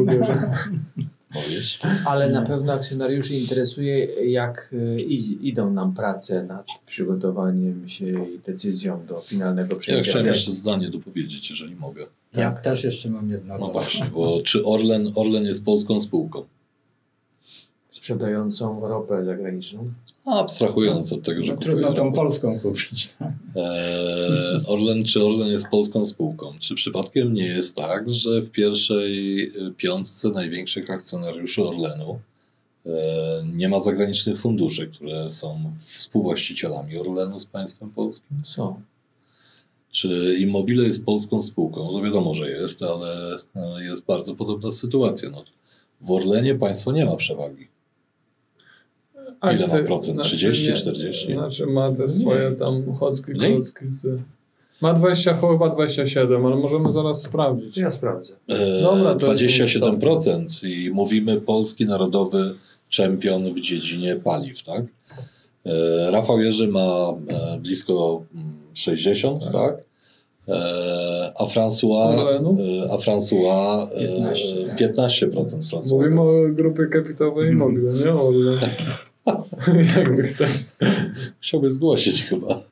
ubierze. 0.00 0.50
Mówisz? 1.34 1.78
Ale 2.04 2.30
na 2.30 2.42
pewno 2.42 2.72
akcjonariuszy 2.72 3.34
interesuje, 3.34 4.04
jak 4.30 4.70
y, 4.72 5.00
idą 5.42 5.70
nam 5.72 5.94
prace 5.94 6.42
nad 6.44 6.66
przygotowaniem 6.86 7.88
się 7.88 8.06
i 8.34 8.38
decyzją 8.46 9.06
do 9.06 9.20
finalnego 9.20 9.74
Ja 9.74 9.80
przejęcia. 9.80 10.10
chciałem 10.10 10.26
jeszcze 10.26 10.52
zdanie 10.52 10.90
dopowiedzieć, 10.90 11.50
jeżeli 11.50 11.76
mogę. 11.76 12.06
Ja 12.34 12.52
też 12.52 12.84
jeszcze 12.84 13.10
mam 13.10 13.30
jedno. 13.30 13.58
No 13.58 13.66
to- 13.66 13.72
właśnie, 13.72 14.06
bo 14.14 14.42
czy 14.44 14.64
Orlen, 14.64 15.12
Orlen 15.14 15.44
jest 15.44 15.64
polską 15.64 16.00
spółką? 16.00 16.44
Sprzedającą 17.90 18.80
ropę 18.88 19.24
zagraniczną. 19.24 19.92
Abstrahując 20.24 21.12
od 21.12 21.22
tego, 21.22 21.44
że 21.44 21.52
No, 21.52 21.58
trudno 21.58 21.92
tą 21.92 22.04
ropę. 22.04 22.16
polską 22.16 22.60
kupić. 22.60 23.08
Tak? 23.18 23.32
Eee, 23.56 24.60
Orlen, 24.66 25.04
czy 25.04 25.24
Orlen 25.24 25.48
jest 25.48 25.68
polską 25.68 26.06
spółką? 26.06 26.52
Czy 26.60 26.74
przypadkiem 26.74 27.34
nie 27.34 27.46
jest 27.46 27.76
tak, 27.76 28.10
że 28.10 28.40
w 28.40 28.50
pierwszej 28.50 29.42
y, 29.42 29.72
piątce 29.76 30.28
największych 30.30 30.90
akcjonariuszy 30.90 31.64
Orlenu 31.64 32.18
e, 32.86 32.90
nie 33.54 33.68
ma 33.68 33.80
zagranicznych 33.80 34.40
funduszy, 34.40 34.86
które 34.86 35.30
są 35.30 35.72
współwłaścicielami 35.78 36.98
Orlenu 36.98 37.40
z 37.40 37.46
państwem 37.46 37.90
polskim? 37.90 38.36
Są. 38.44 38.80
Czy 39.92 40.36
Immobile 40.40 40.84
jest 40.84 41.04
polską 41.04 41.42
spółką? 41.42 41.92
No 41.92 42.02
wiadomo, 42.02 42.34
że 42.34 42.50
jest, 42.50 42.82
ale 42.82 43.38
e, 43.56 43.84
jest 43.84 44.04
bardzo 44.06 44.34
podobna 44.34 44.72
sytuacja. 44.72 45.30
No, 45.30 45.44
w 46.00 46.10
Orlenie 46.10 46.54
państwo 46.54 46.92
nie 46.92 47.04
ma 47.04 47.16
przewagi. 47.16 47.68
Ile 49.42 49.66
ma 49.66 49.86
procent? 49.86 50.22
30, 50.22 50.68
nie, 50.68 50.74
40? 50.76 51.32
Znaczy 51.32 51.66
ma 51.66 51.92
te 51.92 52.08
swoje 52.08 52.52
tam 52.52 52.94
chocki, 52.94 53.32
Mniej? 53.32 53.54
klocki. 53.54 53.84
Ma 54.80 54.94
20, 54.94 55.34
chyba 55.34 55.68
27, 55.68 56.46
ale 56.46 56.56
możemy 56.56 56.92
zaraz 56.92 57.22
sprawdzić. 57.22 57.76
Ja 57.76 57.90
sprawdzę. 57.90 58.34
E, 58.48 58.82
Dobra, 58.82 59.14
to 59.14 59.32
jest 59.32 59.42
27% 59.42 60.44
i 60.62 60.90
mówimy 60.90 61.40
polski 61.40 61.86
narodowy 61.86 62.54
czempion 62.88 63.54
w 63.54 63.60
dziedzinie 63.60 64.16
paliw, 64.16 64.62
tak? 64.62 64.84
E, 65.66 66.10
Rafał 66.10 66.40
Jerzy 66.40 66.68
ma 66.68 67.14
e, 67.28 67.58
blisko 67.58 68.22
mm, 68.34 68.52
60, 68.74 69.42
tak? 69.44 69.52
Tak. 69.52 69.76
E, 70.48 71.32
a 71.36 71.44
François, 71.44 72.26
a 72.90 72.96
François 72.96 73.86
e, 73.94 74.76
15, 74.76 75.26
tak. 75.26 75.30
15% 75.30 75.44
François. 75.72 75.92
Mówimy 75.92 76.20
o 76.20 76.26
grupie 76.50 76.86
kapitałowej 76.86 77.50
Immobile, 77.50 77.92
nie 77.92 78.12
o. 78.12 78.32
Jakby 79.96 80.22
ktoś... 80.22 80.50
Chciałby 81.40 81.70
zgłosić 81.74 82.22
chyba. 82.22 82.62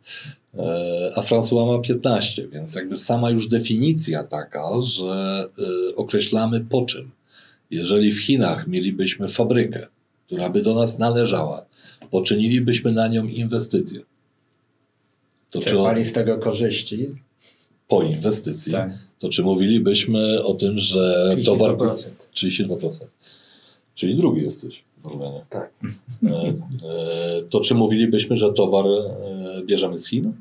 E, 0.59 1.13
A 1.17 1.21
François 1.23 1.67
ma 1.77 1.79
15, 1.83 2.49
więc 2.49 2.75
jakby 2.75 2.97
sama 2.97 3.31
już 3.31 3.49
definicja 3.49 4.25
taka, 4.25 4.81
że 4.81 5.49
e, 5.93 5.97
określamy 5.97 6.61
po 6.61 6.83
czym. 6.83 7.11
Jeżeli 7.71 8.13
w 8.13 8.21
Chinach 8.25 8.67
mielibyśmy 8.67 9.29
fabrykę, 9.29 9.87
która 10.27 10.51
by 10.51 10.63
do 10.63 10.75
nas 10.75 10.99
należała, 10.99 11.67
poczynilibyśmy 12.11 12.93
na 12.93 13.09
nią 13.09 13.25
inwestycje. 13.25 14.01
To 15.51 15.61
czy 15.61 15.69
o, 15.69 15.71
Czerpali 15.71 16.05
z 16.05 16.13
tego 16.13 16.39
korzyści. 16.39 17.07
po 17.89 18.03
inwestycji, 18.03 18.73
Tak. 18.73 18.91
to 19.19 19.29
czy 19.29 19.43
mówilibyśmy 19.43 20.43
o 20.45 20.55
tym, 20.55 20.79
że 20.79 21.31
towar... 21.45 21.77
32%. 21.77 22.09
32%. 22.37 22.89
Czyli 23.95 24.17
drugi 24.17 24.43
jesteś 24.43 24.88
w 25.01 25.07
Orlenie. 25.07 25.45
Tak. 25.51 25.71
E, 26.27 26.29
e, 26.29 27.43
to 27.51 27.61
czy 27.61 27.75
mówilibyśmy, 27.75 28.37
że 28.37 28.53
towar 28.53 28.87
e, 28.87 29.63
bierzemy 29.63 29.99
z 29.99 30.09
Chin? 30.09 30.33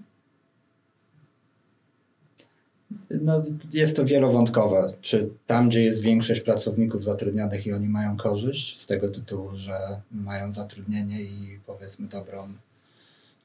No, 3.21 3.43
jest 3.73 3.95
to 3.95 4.05
wielowątkowe. 4.05 4.93
Czy 5.01 5.29
tam, 5.47 5.69
gdzie 5.69 5.81
jest 5.83 6.01
większość 6.01 6.41
pracowników 6.41 7.03
zatrudnionych 7.03 7.67
i 7.67 7.73
oni 7.73 7.89
mają 7.89 8.17
korzyść 8.17 8.79
z 8.81 8.85
tego 8.85 9.09
tytułu, 9.09 9.49
że 9.53 9.77
mają 10.11 10.51
zatrudnienie 10.51 11.21
i 11.21 11.59
powiedzmy 11.65 12.07
dobrą, 12.07 12.47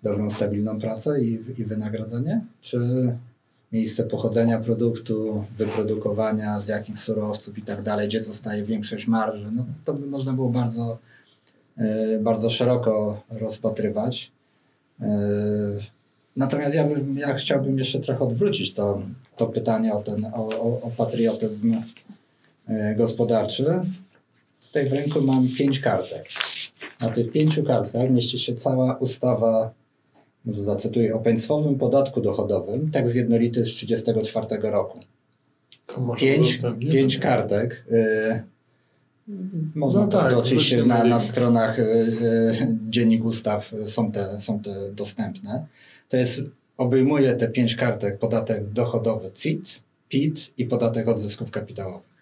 dobrą 0.02 0.30
stabilną 0.30 0.80
pracę 0.80 1.24
i, 1.24 1.32
i 1.32 1.64
wynagrodzenie? 1.64 2.44
Czy 2.60 2.78
miejsce 3.72 4.04
pochodzenia 4.04 4.58
produktu, 4.58 5.44
wyprodukowania, 5.58 6.60
z 6.60 6.68
jakich 6.68 6.98
surowców 6.98 7.58
i 7.58 7.62
tak 7.62 7.82
dalej, 7.82 8.08
gdzie 8.08 8.24
zostaje 8.24 8.62
większość 8.62 9.06
marży? 9.06 9.50
No, 9.52 9.64
to 9.84 9.94
by 9.94 10.06
można 10.06 10.32
było 10.32 10.48
bardzo, 10.48 10.98
e, 11.76 12.18
bardzo 12.18 12.50
szeroko 12.50 13.22
rozpatrywać. 13.30 14.32
E, 15.00 15.06
Natomiast 16.36 16.74
ja, 16.74 16.84
bym, 16.84 17.18
ja 17.18 17.34
chciałbym 17.34 17.78
jeszcze 17.78 18.00
trochę 18.00 18.24
odwrócić 18.24 18.74
to, 18.74 19.02
to 19.36 19.46
pytanie 19.46 19.94
o, 19.94 20.02
ten, 20.02 20.24
o, 20.24 20.48
o, 20.82 20.90
patriotyzm 20.96 21.76
e, 22.68 22.94
gospodarczy. 22.94 23.80
Tutaj 24.66 24.88
w 24.88 24.92
ręku 24.92 25.20
mam 25.20 25.48
pięć 25.48 25.80
kartek. 25.80 26.28
Na 27.00 27.10
tych 27.10 27.32
pięciu 27.32 27.64
kartkach 27.64 28.10
mieści 28.10 28.38
się 28.38 28.54
cała 28.54 28.96
ustawa, 28.96 29.70
może 30.44 30.64
zacytuję, 30.64 31.14
o 31.14 31.18
państwowym 31.18 31.78
podatku 31.78 32.20
dochodowym, 32.20 32.90
tekst 32.90 33.16
jednolity 33.16 33.64
z 33.64 33.74
1934 33.74 34.70
roku. 34.70 35.00
Pięć, 36.18 36.60
pięć 36.92 37.18
kartek. 37.18 37.84
y, 37.90 38.42
Można 39.74 40.00
No 40.00 40.08
tak, 40.08 40.32
oczywiście 40.32 40.84
na, 40.84 41.04
na 41.04 41.20
stronach 41.20 41.78
y, 41.78 41.82
y, 41.82 42.78
Dziennik 42.90 43.24
Ustaw 43.24 43.74
są 43.86 44.12
te, 44.12 44.40
są 44.40 44.60
te 44.60 44.92
dostępne. 44.92 45.66
To 46.08 46.16
jest, 46.16 46.42
obejmuje 46.76 47.34
te 47.34 47.48
pięć 47.48 47.76
kartek 47.76 48.18
podatek 48.18 48.68
dochodowy 48.70 49.30
CIT, 49.34 49.82
PIT 50.08 50.50
i 50.58 50.64
podatek 50.64 51.08
od 51.08 51.20
zysków 51.20 51.50
kapitałowych. 51.50 52.12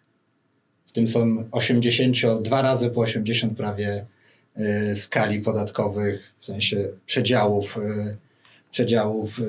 W 0.87 0.93
tym 0.93 1.09
są 1.09 1.45
80, 1.51 2.17
dwa 2.43 2.63
razy 2.63 2.91
po 2.91 3.01
80 3.01 3.57
prawie 3.57 4.07
skali 4.95 5.41
podatkowych, 5.41 6.33
w 6.41 6.45
sensie 6.45 6.89
przedziałów, 7.07 7.77
y, 7.77 8.17
przedziałów 8.71 9.39
y, 9.39 9.43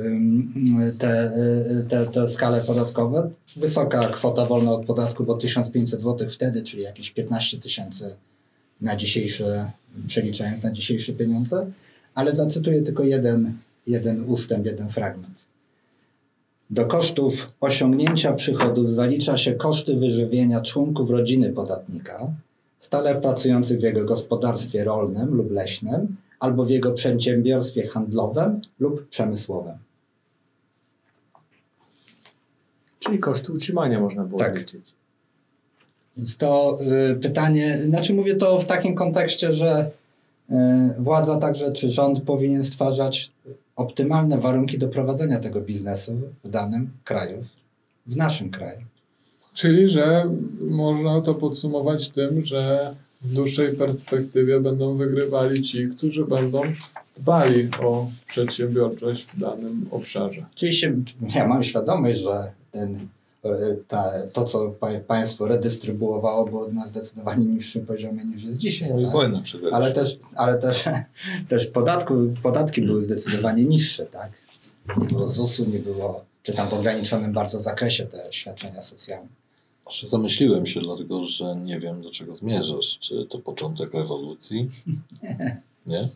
y, 0.90 0.94
te, 0.98 1.32
y, 1.80 1.86
te, 1.90 2.06
te 2.06 2.28
skale 2.28 2.62
podatkowe. 2.62 3.30
Wysoka 3.56 4.08
kwota 4.08 4.46
wolna 4.46 4.72
od 4.72 4.86
podatku, 4.86 5.24
bo 5.24 5.38
1500 5.38 6.02
zł 6.02 6.30
wtedy, 6.30 6.64
czyli 6.64 6.84
jakieś 6.84 7.12
15 7.12 7.60
tysięcy 7.60 8.16
na 8.82 8.96
dzisiejsze, 8.96 9.72
przeliczając 10.08 10.64
na 10.64 10.72
dzisiejsze 10.72 11.14
pieniądze, 11.14 11.72
ale 12.16 12.36
zacytuję 12.36 12.82
tylko 12.82 13.04
jeden, 13.04 13.54
jeden 13.88 14.24
ustęp, 14.30 14.66
jeden 14.66 14.90
fragment. 14.90 15.42
Do 16.70 16.86
kosztów 16.86 17.52
osiągnięcia 17.62 18.34
przychodów 18.34 18.92
zalicza 18.92 19.38
się 19.38 19.54
koszty 19.54 19.96
wyżywienia 19.96 20.62
członków 20.62 21.10
rodziny 21.10 21.50
podatnika, 21.50 22.32
stale 22.82 23.16
pracujących 23.16 23.80
w 23.80 23.84
jego 23.84 24.06
gospodarstwie 24.06 24.84
rolnym 24.84 25.36
lub 25.36 25.52
leśnym, 25.52 26.16
albo 26.40 26.66
w 26.66 26.70
jego 26.70 26.92
przedsiębiorstwie 26.92 27.88
handlowym 27.88 28.62
lub 28.80 29.10
przemysłowym. 29.10 29.74
Czyli 33.00 33.20
koszty 33.20 33.52
utrzymania 33.54 34.00
można 34.00 34.24
było 34.24 34.40
Tak. 34.40 34.60
liczyć. 34.60 34.94
Więc 36.18 36.38
to 36.38 36.78
y, 37.12 37.16
pytanie, 37.16 37.82
znaczy 37.86 38.14
mówię 38.14 38.36
to 38.36 38.60
w 38.60 38.66
takim 38.66 38.96
kontekście, 38.96 39.54
że 39.54 39.92
y, 40.50 40.54
władza 41.00 41.38
także 41.38 41.72
czy 41.72 41.90
rząd 41.90 42.22
powinien 42.22 42.64
stwarzać 42.64 43.32
optymalne 43.76 44.38
warunki 44.38 44.78
do 44.78 44.88
prowadzenia 44.88 45.40
tego 45.40 45.62
biznesu 45.62 46.20
w 46.44 46.50
danym 46.50 46.90
kraju, 47.04 47.44
w 48.06 48.16
naszym 48.16 48.52
kraju. 48.52 48.82
Czyli, 49.54 49.90
że 49.90 50.30
można 50.60 51.22
to 51.22 51.36
podsumować 51.36 52.10
tym, 52.10 52.46
że 52.46 52.96
w 53.22 53.34
dłuższej 53.34 53.76
perspektywie 53.76 54.60
będą 54.60 54.98
wygrywali 54.98 55.62
ci, 55.62 55.88
którzy 55.88 56.26
będą 56.26 56.62
dbali 57.18 57.70
o 57.82 58.08
przedsiębiorczość 58.28 59.26
w 59.26 59.40
danym 59.40 59.88
obszarze. 59.92 60.46
Oczywiście 60.56 60.96
ja 61.36 61.48
mam 61.48 61.64
świadomość, 61.64 62.20
że 62.20 62.52
ten, 62.72 62.96
y, 63.46 63.50
ta, 63.88 64.12
to, 64.34 64.44
co 64.44 64.70
pa, 64.70 64.88
państwo 65.08 65.48
redystrybuowało, 65.48 66.46
było 66.46 66.68
na 66.68 66.86
zdecydowanie 66.86 67.46
niższym 67.46 67.86
poziomie 67.86 68.26
niż 68.26 68.44
jest 68.44 68.58
dzisiaj. 68.58 68.90
I 69.00 69.04
tak? 69.04 69.12
wojnę 69.12 69.42
przegraliśmy. 69.42 69.78
Ale 69.78 69.92
też, 69.92 70.20
ale 70.36 70.58
też, 70.58 70.86
też 71.50 71.68
podatku, 71.68 72.14
podatki 72.44 72.82
były 72.82 73.04
zdecydowanie 73.04 73.66
niższe, 73.66 74.06
tak? 74.06 74.32
Nie 74.98 75.08
było 75.08 75.28
ZUS-u, 75.28 75.66
nie 75.66 75.80
było, 75.80 76.26
czy 76.44 76.54
tam 76.54 76.70
w 76.70 76.74
ograniczonym 76.74 77.34
bardzo 77.34 77.62
zakresie 77.62 78.06
te 78.06 78.28
świadczenia 78.32 78.82
socjalne. 78.82 79.41
Znaczy, 79.84 80.08
Zamyśliłem 80.08 80.66
się, 80.66 80.80
dlatego 80.80 81.26
że 81.26 81.56
nie 81.56 81.80
wiem, 81.80 82.02
do 82.02 82.12
czego 82.12 82.36
zmierzasz. 82.36 82.98
Czy 83.00 83.26
to 83.26 83.40
początek 83.40 83.94
rewolucji? 83.94 84.70
Nie? 85.86 86.08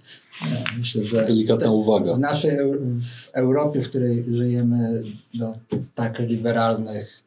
Nie, 0.45 0.63
Myślę, 0.77 1.03
że 1.03 1.25
Delikatna 1.25 1.65
te- 1.65 1.72
uwaga. 1.72 2.15
w 2.15 2.19
naszej 2.19 2.57
w 3.01 3.29
Europie, 3.34 3.81
w 3.81 3.89
której 3.89 4.24
żyjemy, 4.31 5.03
do 5.34 5.53
tak 5.95 6.19
liberalnych 6.19 7.24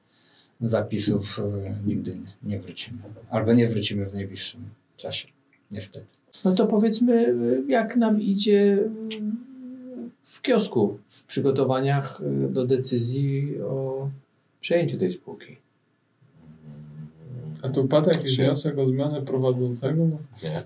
zapisów 0.60 1.38
e, 1.38 1.74
nigdy 1.86 2.16
nie- 2.16 2.50
nie 2.50 2.60
wrócimy. 2.60 2.98
Albo 3.30 3.52
nie 3.52 3.68
wrócimy 3.68 4.06
w 4.06 4.14
najbliższym 4.14 4.60
czasie, 4.96 5.28
niestety. 5.70 6.06
No 6.44 6.54
to 6.54 6.66
powiedzmy, 6.66 7.28
y, 7.28 7.62
jak 7.68 7.96
nam 7.96 8.22
idzie 8.22 8.78
y, 8.78 8.88
w 10.24 10.42
kiosku, 10.42 10.98
w 11.08 11.22
przygotowaniach 11.22 12.22
do 12.50 12.66
decyzji 12.66 13.60
o 13.60 14.08
przejęciu 14.60 14.98
tej 14.98 15.12
spółki. 15.12 15.56
A 17.62 17.68
tu 17.68 17.84
padł 17.88 18.08
jakiś 18.08 18.36
Się- 18.36 18.42
wniosek 18.44 18.78
o 18.78 18.86
zmianę 18.86 19.22
prowadzącego? 19.22 20.04
Nie. 20.04 20.18
nie. 20.42 20.62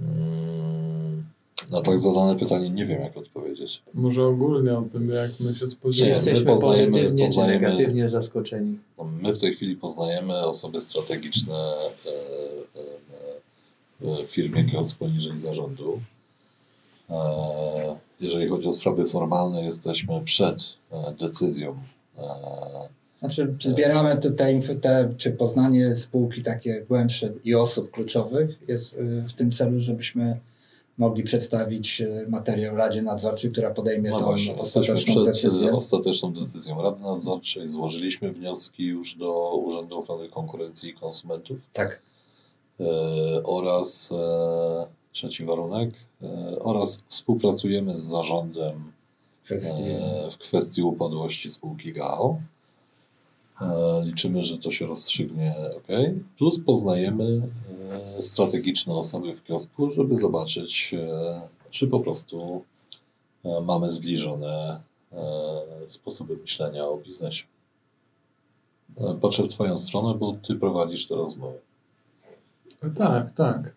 Mm, 0.00 1.24
Na 1.70 1.82
tak 1.82 1.98
zadane 1.98 2.36
pytanie 2.38 2.70
nie 2.70 2.86
wiem, 2.86 3.00
jak 3.02 3.16
odpowiedzieć. 3.16 3.82
Może 3.94 4.24
ogólnie 4.26 4.78
o 4.78 4.82
tym, 4.82 5.08
jak 5.10 5.30
my 5.40 5.52
się 5.52 5.58
Czy 5.58 5.68
spodziewamy. 5.68 6.10
jesteśmy 6.10 6.44
my 6.44 6.50
poznajemy- 6.56 6.90
pozytywnie, 6.92 7.24
czy 7.28 7.30
poznajemy- 7.34 7.60
negatywnie 7.60 8.08
zaskoczeni? 8.08 8.78
No, 8.98 9.04
my 9.04 9.34
w 9.36 9.40
tej 9.40 9.54
chwili 9.54 9.76
poznajemy 9.76 10.38
osoby 10.46 10.80
strategiczne 10.80 11.54
e, 11.54 12.10
e, 14.06 14.20
e, 14.20 14.26
w 14.26 14.30
firmie 14.30 14.64
Kiosk 14.64 14.98
poniżej 14.98 15.38
zarządu. 15.38 16.00
E, 17.10 18.04
Jeżeli 18.20 18.48
chodzi 18.48 18.68
o 18.68 18.72
sprawy 18.72 19.06
formalne, 19.06 19.62
jesteśmy 19.64 20.20
przed 20.24 20.62
e, 20.92 21.14
decyzją. 21.20 21.76
E, 22.18 22.94
Znaczy, 23.24 23.54
zbieramy 23.60 24.16
te, 24.16 24.30
te, 24.80 25.14
czy 25.16 25.30
poznanie 25.30 25.96
spółki 25.96 26.42
takie 26.42 26.84
głębsze 26.88 27.32
i 27.44 27.54
osób 27.54 27.90
kluczowych 27.90 28.68
jest 28.68 28.92
y, 28.92 29.24
w 29.28 29.32
tym 29.32 29.52
celu, 29.52 29.80
żebyśmy 29.80 30.40
mogli 30.98 31.22
przedstawić 31.22 32.00
y, 32.00 32.26
materiał 32.28 32.76
Radzie 32.76 33.02
Nadzorczej, 33.02 33.50
która 33.50 33.70
podejmie 33.70 34.10
No 34.10 34.18
tą 34.18 34.24
właśnie, 34.24 34.56
ostateczną 34.56 35.24
decyzję. 35.24 35.72
ostateczną 35.72 36.32
decyzją 36.32 36.82
Rady 36.82 37.02
Nadzorczej. 37.02 37.68
Złożyliśmy 37.68 38.32
wnioski 38.32 38.84
już 38.84 39.14
do 39.14 39.56
Urzędu 39.56 39.98
Ochrony 39.98 40.28
Konkurencji 40.28 40.90
i 40.90 40.94
Konsumentów 40.94 41.58
Tak. 41.72 42.00
e, 42.80 42.84
oraz 43.44 44.12
e, 44.12 44.86
trzeci 45.12 45.44
warunek 45.44 45.90
e, 46.22 46.58
oraz 46.58 47.02
współpracujemy 47.06 47.96
z 47.96 48.00
zarządem 48.00 48.93
Kwestii. 49.44 49.82
e, 49.82 50.30
w 50.30 50.38
kwestii 50.38 50.82
upadłości 50.82 51.50
spółki 51.50 51.92
GAO. 51.92 52.40
E, 53.60 53.66
Liczymy, 54.04 54.42
że 54.42 54.58
to 54.58 54.72
się 54.72 54.86
rozstrzygnie 54.86 55.54
ok. 55.76 55.86
Plus 56.38 56.60
poznajemy 56.60 57.42
e, 58.18 58.22
strategiczne 58.22 58.94
osoby 58.94 59.34
w 59.34 59.44
kiosku, 59.44 59.90
żeby 59.90 60.16
zobaczyć, 60.16 60.94
czy 61.70 61.86
po 61.88 62.00
prostu 62.00 62.64
mamy 63.62 63.92
zbliżone 63.92 64.80
sposoby 65.88 66.36
myślenia 66.36 66.84
o 66.86 66.96
biznesie. 66.96 67.44
Patrzę 69.22 69.42
w 69.42 69.48
Twoją 69.48 69.76
stronę, 69.76 70.18
bo 70.18 70.32
Ty 70.32 70.54
prowadzisz 70.54 71.06
te 71.08 71.14
rozmowy. 71.14 71.58
Tak, 72.96 73.30
tak. 73.34 73.74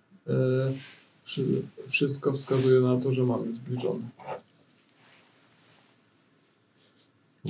Wszy- 1.23 1.61
Wszystko 1.87 2.33
wskazuje 2.33 2.79
na 2.81 2.97
to, 3.01 3.11
że 3.13 3.23
mamy 3.23 3.53
zbliżone. 3.55 3.99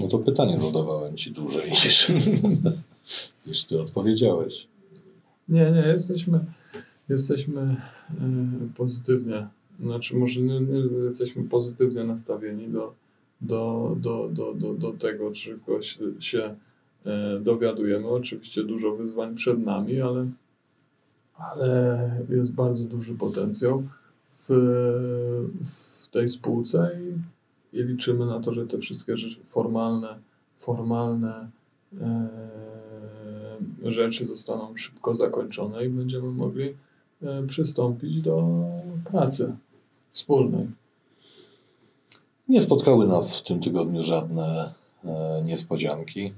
No 0.01 0.07
to 0.07 0.19
pytanie 0.19 0.59
zadawałem 0.59 1.17
Ci 1.17 1.31
dłużej 1.31 1.69
niż, 1.71 2.11
niż 3.47 3.65
Ty 3.65 3.81
odpowiedziałeś. 3.81 4.67
Nie, 5.49 5.71
nie, 5.71 5.87
jesteśmy, 5.87 6.39
jesteśmy 7.09 7.61
e, 7.61 7.75
pozytywnie, 8.75 9.47
znaczy 9.79 10.15
może 10.15 10.41
nie, 10.41 10.61
nie 10.61 10.79
jesteśmy 11.03 11.43
pozytywnie 11.43 12.03
nastawieni 12.03 12.67
do, 12.67 12.93
do, 13.41 13.95
do, 13.99 14.29
do, 14.31 14.53
do, 14.53 14.73
do 14.73 14.93
tego, 14.93 15.31
czego 15.31 15.81
się, 15.81 15.99
się 16.19 16.55
e, 17.05 17.39
dowiadujemy. 17.39 18.07
Oczywiście 18.07 18.63
dużo 18.63 18.95
wyzwań 18.95 19.35
przed 19.35 19.65
nami, 19.65 20.01
ale, 20.01 20.27
ale 21.37 22.11
jest 22.29 22.51
bardzo 22.51 22.83
duży 22.83 23.15
potencjał 23.15 23.83
w, 24.47 24.53
w 25.65 26.07
tej 26.07 26.29
spółce 26.29 26.99
i, 27.03 27.36
i 27.77 27.83
liczymy 27.83 28.25
na 28.25 28.39
to, 28.39 28.53
że 28.53 28.67
te 28.67 28.77
wszystkie 28.77 29.17
rzeczy 29.17 29.39
formalne, 29.45 30.17
formalne 30.57 31.49
e, 32.01 32.27
rzeczy 33.83 34.25
zostaną 34.25 34.77
szybko 34.77 35.15
zakończone 35.15 35.85
i 35.85 35.89
będziemy 35.89 36.31
mogli 36.31 36.73
e, 37.23 37.43
przystąpić 37.47 38.21
do 38.21 38.63
pracy 39.11 39.55
wspólnej. 40.11 40.67
Nie 42.49 42.61
spotkały 42.61 43.07
nas 43.07 43.35
w 43.35 43.43
tym 43.43 43.59
tygodniu 43.59 44.03
żadne 44.03 44.73
e, 45.05 45.41
niespodzianki. 45.45 46.33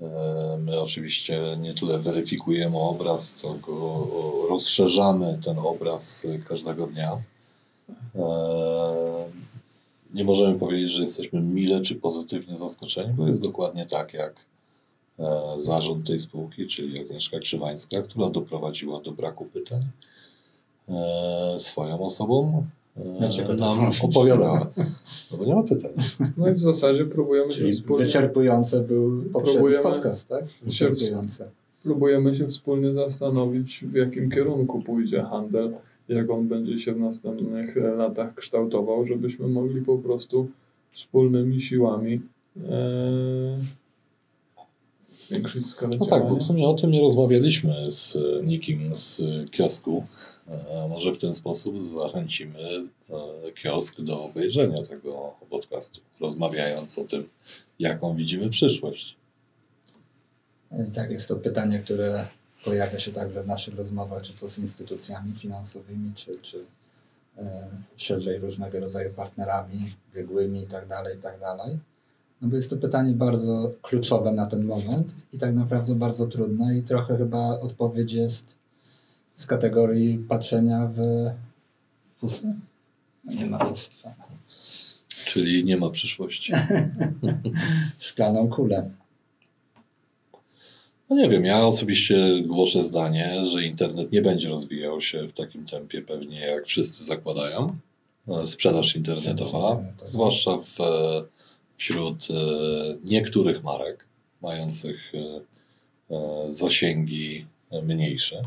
E, 0.00 0.58
my 0.58 0.80
oczywiście 0.80 1.56
nie 1.60 1.74
tyle 1.74 1.98
weryfikujemy 1.98 2.78
obraz, 2.78 3.32
co 3.32 3.54
go 3.54 4.06
rozszerzamy 4.50 5.38
ten 5.44 5.58
obraz 5.58 6.24
e, 6.24 6.38
każdego 6.38 6.86
dnia. 6.86 7.18
Nie 10.14 10.24
możemy 10.24 10.58
powiedzieć, 10.58 10.90
że 10.90 11.02
jesteśmy 11.02 11.40
mile 11.40 11.80
czy 11.80 11.94
pozytywnie 11.94 12.56
zaskoczeni, 12.56 13.12
bo 13.12 13.26
jest 13.28 13.42
dokładnie 13.42 13.86
tak 13.86 14.14
jak 14.14 14.34
e, 15.18 15.40
zarząd 15.58 16.06
tej 16.06 16.18
spółki, 16.18 16.66
czyli 16.66 17.00
Agnieszka 17.00 17.38
Krzywańska, 17.38 18.02
która 18.02 18.30
doprowadziła 18.30 19.00
do 19.00 19.12
braku 19.12 19.44
pytań 19.44 19.82
e, 20.88 21.60
swoją 21.60 22.00
osobą 22.00 22.64
e, 22.96 23.18
Dlaczego 23.18 23.54
nam 23.54 23.90
opowiadała. 24.02 24.70
No 25.32 25.38
bo 25.38 25.44
nie 25.44 25.54
ma 25.54 25.62
pytań. 25.62 25.90
No 26.36 26.48
i 26.48 26.52
w 26.52 26.60
zasadzie 26.60 27.04
próbujemy 27.04 27.52
się 27.52 27.58
Czyli 27.58 27.72
wspólnie, 27.72 28.04
wyczerpujący 28.04 28.80
był 28.80 29.22
Próbujemy 29.44 29.82
podcast, 29.82 30.28
tak? 30.28 30.48
się 30.48 30.54
Wyczerpujący. 30.66 31.44
próbujemy 31.82 32.34
się 32.34 32.46
wspólnie 32.48 32.92
zastanowić, 32.92 33.84
w 33.84 33.94
jakim 33.94 34.30
kierunku 34.30 34.82
pójdzie 34.82 35.22
handel, 35.22 35.74
jak 36.08 36.30
on 36.30 36.48
będzie 36.48 36.78
się 36.78 36.94
w 36.94 37.00
następnych 37.00 37.76
e, 37.76 37.80
latach 37.80 38.34
kształtował, 38.34 39.06
żebyśmy 39.06 39.48
mogli 39.48 39.82
po 39.82 39.98
prostu 39.98 40.48
wspólnymi 40.92 41.60
siłami 41.60 42.20
e, 42.70 43.58
zwiększyć 45.28 45.66
skalę 45.66 45.96
No 46.00 46.06
tak, 46.06 46.28
bo 46.28 46.36
w 46.36 46.42
sumie 46.42 46.68
o 46.68 46.74
tym 46.74 46.90
nie 46.90 47.00
rozmawialiśmy 47.00 47.92
z 47.92 48.16
e, 48.16 48.42
nikim 48.42 48.96
z 48.96 49.22
kiosku. 49.50 50.04
E, 50.48 50.88
Może 50.88 51.12
w 51.12 51.18
ten 51.18 51.34
sposób 51.34 51.80
zachęcimy 51.80 52.58
e, 53.10 53.52
kiosk 53.52 54.00
do 54.00 54.24
obejrzenia 54.24 54.82
tego 54.82 55.34
podcastu, 55.50 56.00
rozmawiając 56.20 56.98
o 56.98 57.04
tym, 57.04 57.28
jaką 57.78 58.16
widzimy 58.16 58.50
przyszłość. 58.50 59.16
Tak, 60.94 61.10
jest 61.10 61.28
to 61.28 61.36
pytanie, 61.36 61.78
które 61.78 62.26
pojawia 62.64 62.98
się 62.98 63.12
także 63.12 63.42
w 63.42 63.46
naszych 63.46 63.76
rozmowach, 63.76 64.22
czy 64.22 64.32
to 64.32 64.48
z 64.48 64.58
instytucjami 64.58 65.34
finansowymi, 65.34 66.12
czy, 66.14 66.38
czy 66.42 66.64
e, 67.38 67.68
szerzej 67.96 68.38
różnego 68.38 68.80
rodzaju 68.80 69.10
partnerami, 69.10 69.92
biegłymi 70.14 70.62
i 70.62 70.66
tak 70.66 70.88
dalej, 70.88 71.18
i 71.18 71.20
tak 71.20 71.40
dalej. 71.40 71.78
No 72.42 72.48
bo 72.48 72.56
jest 72.56 72.70
to 72.70 72.76
pytanie 72.76 73.12
bardzo 73.12 73.72
kluczowe 73.82 74.32
na 74.32 74.46
ten 74.46 74.64
moment 74.64 75.14
i 75.32 75.38
tak 75.38 75.54
naprawdę 75.54 75.94
bardzo 75.94 76.26
trudne 76.26 76.78
i 76.78 76.82
trochę 76.82 77.18
chyba 77.18 77.60
odpowiedź 77.60 78.12
jest 78.12 78.58
z 79.34 79.46
kategorii 79.46 80.18
patrzenia 80.18 80.90
w 80.94 80.98
fusy. 82.18 82.54
No 83.24 83.32
nie 83.32 83.46
ma 83.46 83.64
fusy. 83.64 83.90
Czyli 85.24 85.64
nie 85.64 85.76
ma 85.76 85.90
przyszłości. 85.90 86.52
Szklaną 87.98 88.48
kulę. 88.48 88.90
No 91.10 91.16
nie 91.16 91.28
wiem, 91.28 91.44
ja 91.44 91.66
osobiście 91.66 92.42
głoszę 92.46 92.84
zdanie, 92.84 93.46
że 93.46 93.62
internet 93.62 94.12
nie 94.12 94.22
będzie 94.22 94.48
rozwijał 94.48 95.00
się 95.00 95.28
w 95.28 95.32
takim 95.32 95.66
tempie 95.66 96.02
pewnie 96.02 96.40
jak 96.40 96.66
wszyscy 96.66 97.04
zakładają. 97.04 97.76
E, 98.28 98.46
Sprzedaż 98.46 98.96
internetowa, 98.96 99.70
internetowa. 99.70 100.10
zwłaszcza 100.10 100.58
w, 100.58 100.80
e, 100.80 101.22
wśród 101.76 102.28
e, 102.30 102.34
niektórych 103.04 103.62
marek 103.62 104.06
mających 104.42 105.12
zasięgi 106.48 107.46
mniejsze. 107.82 108.42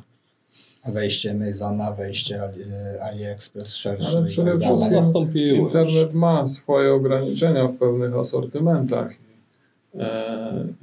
Wejście 0.85 1.31
Amazona, 1.31 1.91
wejście 1.91 2.41
Ali, 2.43 2.63
AliExpress 3.01 3.75
szersze 3.75 4.07
Ale 4.07 4.27
i 4.27 4.29
przede 4.29 4.51
tak 4.51 4.59
wszystkim 4.59 4.79
dalej. 4.79 4.99
Nastąpiły. 4.99 5.57
Internet 5.57 6.13
ma 6.13 6.45
swoje 6.45 6.93
ograniczenia 6.93 7.67
w 7.67 7.77
pewnych 7.77 8.15
asortymentach, 8.15 9.13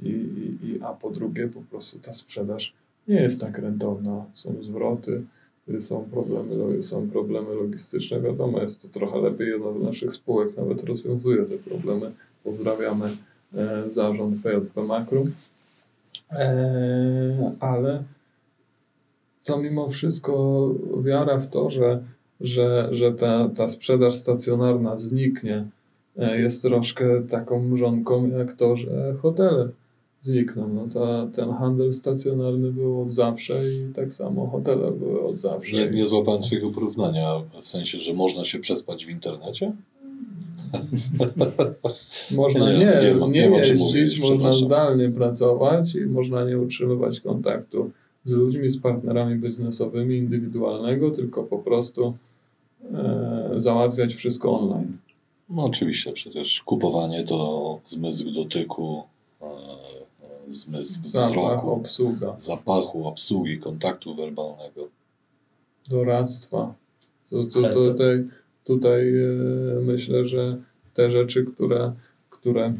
i, 0.03 0.09
i, 0.09 0.67
i, 0.67 0.81
a 0.81 0.93
po 0.93 1.09
drugie 1.09 1.47
po 1.47 1.61
prostu 1.61 1.99
ta 1.99 2.13
sprzedaż 2.13 2.73
nie 3.07 3.21
jest 3.21 3.41
tak 3.41 3.57
rentowna. 3.57 4.25
Są 4.33 4.63
zwroty, 4.63 5.23
są 5.79 6.05
problemy, 6.11 6.83
są 6.83 7.09
problemy 7.09 7.55
logistyczne. 7.55 8.21
Wiadomo, 8.21 8.61
jest 8.61 8.81
to 8.81 8.87
trochę 8.87 9.17
lepiej. 9.17 9.47
Jedna 9.47 9.73
z 9.73 9.83
naszych 9.83 10.13
spółek 10.13 10.57
nawet 10.57 10.83
rozwiązuje 10.83 11.45
te 11.45 11.57
problemy. 11.57 12.11
Pozdrawiamy 12.43 13.17
e, 13.55 13.83
zarząd 13.91 14.43
PJP 14.43 14.83
Makrum. 14.83 15.31
E, 16.31 17.51
ale 17.59 18.03
to 19.43 19.57
mimo 19.57 19.89
wszystko 19.89 20.71
wiara 21.03 21.37
w 21.37 21.49
to, 21.49 21.69
że, 21.69 22.03
że, 22.41 22.87
że 22.91 23.13
ta, 23.13 23.49
ta 23.49 23.67
sprzedaż 23.67 24.13
stacjonarna 24.13 24.97
zniknie, 24.97 25.55
e, 25.55 25.65
jest 26.17 26.61
troszkę 26.61 27.23
taką 27.23 27.63
mrzonką 27.63 28.27
jak 28.27 28.53
to, 28.53 28.77
że 28.77 29.15
hotele 29.21 29.69
znikną. 30.21 30.67
No 30.67 30.87
ta, 30.87 31.27
ten 31.35 31.51
handel 31.53 31.93
stacjonarny 31.93 32.71
był 32.71 33.01
od 33.01 33.11
zawsze 33.11 33.69
i 33.69 33.93
tak 33.93 34.13
samo 34.13 34.47
hotele 34.47 34.91
były 34.91 35.21
od 35.21 35.37
zawsze. 35.37 35.75
Nie, 35.75 35.89
nie 35.89 36.05
złapałem 36.05 36.41
swojego 36.41 36.69
porównania, 36.69 37.41
w 37.61 37.67
sensie, 37.67 37.99
że 37.99 38.13
można 38.13 38.45
się 38.45 38.59
przespać 38.59 39.05
w 39.05 39.09
internecie? 39.09 39.71
Można 42.31 42.71
Nie, 42.71 42.77
nie, 42.79 43.15
nie 43.29 43.49
nie, 43.49 43.57
jeździć, 43.57 44.19
można 44.19 44.53
zdalnie 44.53 45.09
pracować 45.09 45.95
i 45.95 46.05
można 46.05 46.43
nie 46.43 46.59
utrzymywać 46.59 47.19
kontaktu 47.19 47.91
z 48.25 48.31
ludźmi, 48.31 48.69
z 48.69 48.77
partnerami 48.77 49.35
biznesowymi 49.35 50.17
indywidualnego, 50.17 51.11
tylko 51.11 51.43
po 51.43 51.59
prostu 51.59 52.13
e, 52.93 53.53
załatwiać 53.57 54.15
wszystko 54.15 54.59
online. 54.59 54.97
No 55.49 55.63
oczywiście, 55.63 56.13
przecież 56.13 56.61
kupowanie 56.65 57.23
to 57.23 57.79
zmysł 57.83 58.31
dotyku, 58.31 59.03
e, 59.41 59.45
e, 59.45 59.49
zmysł 60.47 61.01
Zapach, 61.03 61.29
wzroku, 61.29 61.71
obsługa, 61.71 62.35
zapachu, 62.37 63.07
obsługi, 63.07 63.59
kontaktu 63.59 64.15
werbalnego. 64.15 64.87
doradztwa. 65.89 66.73
To, 67.29 67.43
to, 67.43 67.61
to, 67.61 67.69
to- 67.73 67.85
tutaj 67.91 68.23
tutaj 68.65 69.15
e, 69.17 69.27
myślę, 69.81 70.25
że 70.25 70.57
te 70.93 71.11
rzeczy, 71.11 71.45
które, 71.45 71.93
które 72.29 72.73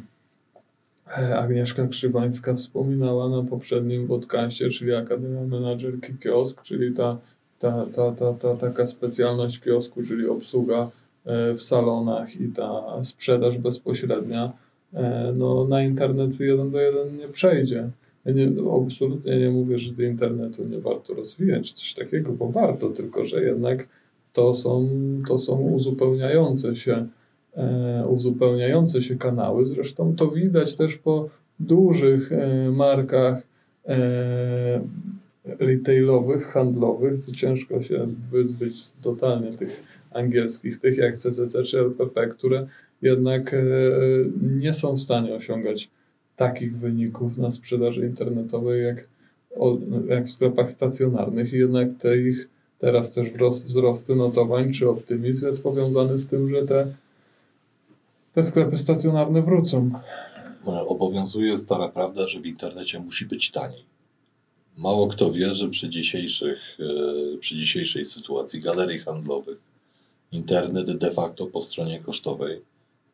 Agnieszka 1.37 1.87
Krzywańska 1.87 2.53
wspominała 2.53 3.29
na 3.29 3.43
poprzednim 3.43 4.07
podcaście, 4.07 4.69
czyli 4.69 4.93
Akademia 4.93 5.41
Menadżerki 5.41 6.13
Kiosk, 6.23 6.61
czyli 6.63 6.93
ta, 6.93 7.17
ta, 7.59 7.85
ta, 7.85 8.11
ta, 8.11 8.33
ta 8.33 8.55
taka 8.55 8.85
specjalność 8.85 9.59
kiosku, 9.59 10.03
czyli 10.03 10.27
obsługa 10.27 10.91
w 11.55 11.61
salonach 11.61 12.41
i 12.41 12.47
ta 12.47 13.03
sprzedaż 13.03 13.57
bezpośrednia, 13.57 14.53
e, 14.93 15.33
no 15.37 15.67
na 15.67 15.83
internet 15.83 16.39
jeden 16.39 16.71
do 16.71 16.81
jeden 16.81 17.17
nie 17.17 17.27
przejdzie. 17.27 17.89
Ja 18.25 18.31
nie, 18.31 18.49
absolutnie 18.85 19.39
nie 19.39 19.49
mówię, 19.49 19.79
że 19.79 19.93
do 19.93 20.03
internetu 20.03 20.63
nie 20.65 20.79
warto 20.79 21.13
rozwijać, 21.13 21.71
coś 21.71 21.93
takiego, 21.93 22.33
bo 22.33 22.49
warto, 22.49 22.89
tylko 22.89 23.25
że 23.25 23.43
jednak 23.43 23.87
to 24.33 24.53
są, 24.53 24.89
to 25.27 25.39
są 25.39 25.61
uzupełniające 25.61 26.75
się, 26.75 27.07
e, 27.55 28.05
uzupełniające 28.09 29.01
się 29.01 29.15
kanały. 29.15 29.65
Zresztą 29.65 30.15
to 30.15 30.27
widać 30.27 30.75
też 30.75 30.95
po 30.95 31.29
dużych 31.59 32.31
e, 32.31 32.71
markach 32.71 33.47
e, 33.85 34.81
retailowych, 35.45 36.45
handlowych. 36.45 37.25
Ciężko 37.35 37.81
się 37.81 38.07
wyzbyć 38.31 38.91
totalnie 38.91 39.57
tych 39.57 39.83
angielskich, 40.15 40.79
tych 40.79 40.97
jak 40.97 41.15
CCC 41.15 41.63
czy 41.63 41.79
LPP, 41.79 42.27
które 42.27 42.67
jednak 43.01 43.53
e, 43.53 43.59
nie 44.41 44.73
są 44.73 44.95
w 44.95 45.01
stanie 45.01 45.35
osiągać 45.35 45.89
takich 46.35 46.77
wyników 46.77 47.37
na 47.37 47.51
sprzedaży 47.51 48.05
internetowej 48.05 48.83
jak, 48.83 49.07
jak 50.07 50.25
w 50.25 50.31
sklepach 50.31 50.71
stacjonarnych 50.71 51.53
i 51.53 51.57
jednak 51.57 51.87
te 51.99 52.17
ich 52.17 52.47
teraz 52.79 53.11
też 53.11 53.29
wzrost, 53.29 53.67
wzrosty 53.67 54.15
notowań 54.15 54.73
czy 54.73 54.89
optymizm 54.89 55.45
jest 55.45 55.63
powiązany 55.63 56.19
z 56.19 56.27
tym, 56.27 56.49
że 56.49 56.65
te, 56.65 56.87
te 58.33 58.43
sklepy 58.43 58.77
stacjonarne 58.77 59.41
wrócą. 59.41 59.91
E, 60.67 60.71
Obowiązuje 60.71 61.57
stara 61.57 61.89
prawda, 61.89 62.27
że 62.27 62.39
w 62.39 62.45
internecie 62.45 62.99
musi 62.99 63.25
być 63.25 63.51
taniej. 63.51 63.85
Mało 64.77 65.07
kto 65.07 65.31
wie, 65.31 65.53
że 65.53 65.69
przy, 65.69 65.89
dzisiejszych, 65.89 66.77
e, 66.79 67.37
przy 67.37 67.55
dzisiejszej 67.55 68.05
sytuacji 68.05 68.59
galerii 68.59 68.99
handlowych 68.99 69.74
internet 70.35 70.97
de 70.97 71.11
facto 71.11 71.47
po 71.47 71.61
stronie 71.61 71.99
kosztowej 71.99 72.61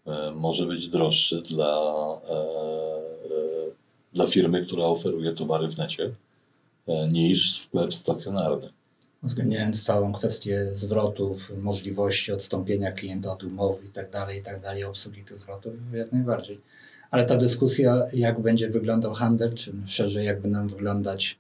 e, 0.08 0.32
może 0.32 0.66
być 0.66 0.90
droższy 0.90 1.42
dla, 1.42 1.82
e, 2.30 2.34
e, 2.34 2.42
dla 4.14 4.28
firmy, 4.28 4.66
która 4.66 4.86
oferuje 4.86 5.34
towary 5.34 5.68
w 5.68 5.78
necie, 5.78 6.12
niż 7.12 7.60
sklep 7.60 7.94
stacjonarny. 7.94 8.70
uwzględniając 9.24 9.84
całą 9.84 10.14
kwestię 10.14 10.66
zwrotów, 10.74 11.52
możliwości 11.62 12.32
odstąpienia 12.32 12.92
klienta 12.92 13.34
od 13.34 13.44
umowy 13.44 13.86
i 13.86 13.90
tak 13.90 14.10
dalej, 14.10 14.40
i 14.40 14.44
tak 14.44 14.62
dalej, 14.62 14.84
obsługi 14.84 15.24
tych 15.24 15.40
zwrotów, 15.40 15.74
jak 15.94 16.12
najbardziej. 16.12 16.62
Ale 17.12 17.26
ta 17.26 17.38
dyskusja, 17.38 18.06
jak 18.14 18.42
będzie 18.42 18.70
wyglądał 18.70 19.14
handel, 19.14 19.54
czy 19.54 19.74
szerzej 19.86 20.26
jak 20.26 20.42
będą 20.42 20.68
wyglądać 20.68 21.38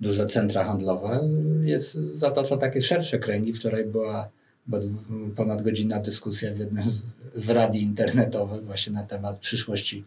duże 0.00 0.26
centra 0.26 0.64
handlowe, 0.64 1.20
jest, 1.64 1.94
zatacza 1.94 2.56
takie 2.56 2.82
szersze 2.82 3.18
kręgi. 3.18 3.52
Wczoraj 3.52 3.84
była 3.84 4.28
chyba 4.64 4.78
dw- 4.78 5.34
ponadgodzinna 5.36 6.00
dyskusja 6.00 6.54
w 6.54 6.58
jednym 6.58 6.90
z, 6.90 7.02
z 7.34 7.50
radii 7.50 7.82
internetowych 7.82 8.64
właśnie 8.64 8.92
na 8.92 9.02
temat 9.02 9.38
przyszłości 9.38 10.04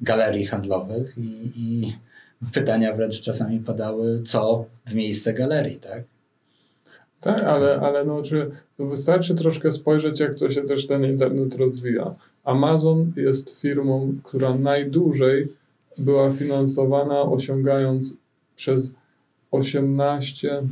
galerii 0.00 0.46
handlowych 0.46 1.18
i, 1.18 1.52
i 1.56 1.96
pytania 2.52 2.94
wręcz 2.94 3.20
czasami 3.20 3.60
padały, 3.60 4.22
co 4.22 4.64
w 4.86 4.94
miejsce 4.94 5.34
galerii, 5.34 5.76
tak? 5.76 6.04
Tak, 7.20 7.44
ale, 7.44 7.80
ale 7.80 8.04
no, 8.04 8.22
czy, 8.22 8.50
to 8.76 8.86
wystarczy 8.86 9.34
troszkę 9.34 9.72
spojrzeć, 9.72 10.20
jak 10.20 10.34
to 10.34 10.50
się 10.50 10.62
też 10.62 10.86
ten 10.86 11.04
internet 11.04 11.54
rozwija. 11.54 12.14
Amazon 12.44 13.12
jest 13.16 13.60
firmą, 13.60 14.14
która 14.22 14.54
najdłużej 14.54 15.48
była 15.98 16.32
finansowana, 16.32 17.22
osiągając 17.22 18.16
przez 18.56 18.90
18 19.50 20.52
e, 20.52 20.62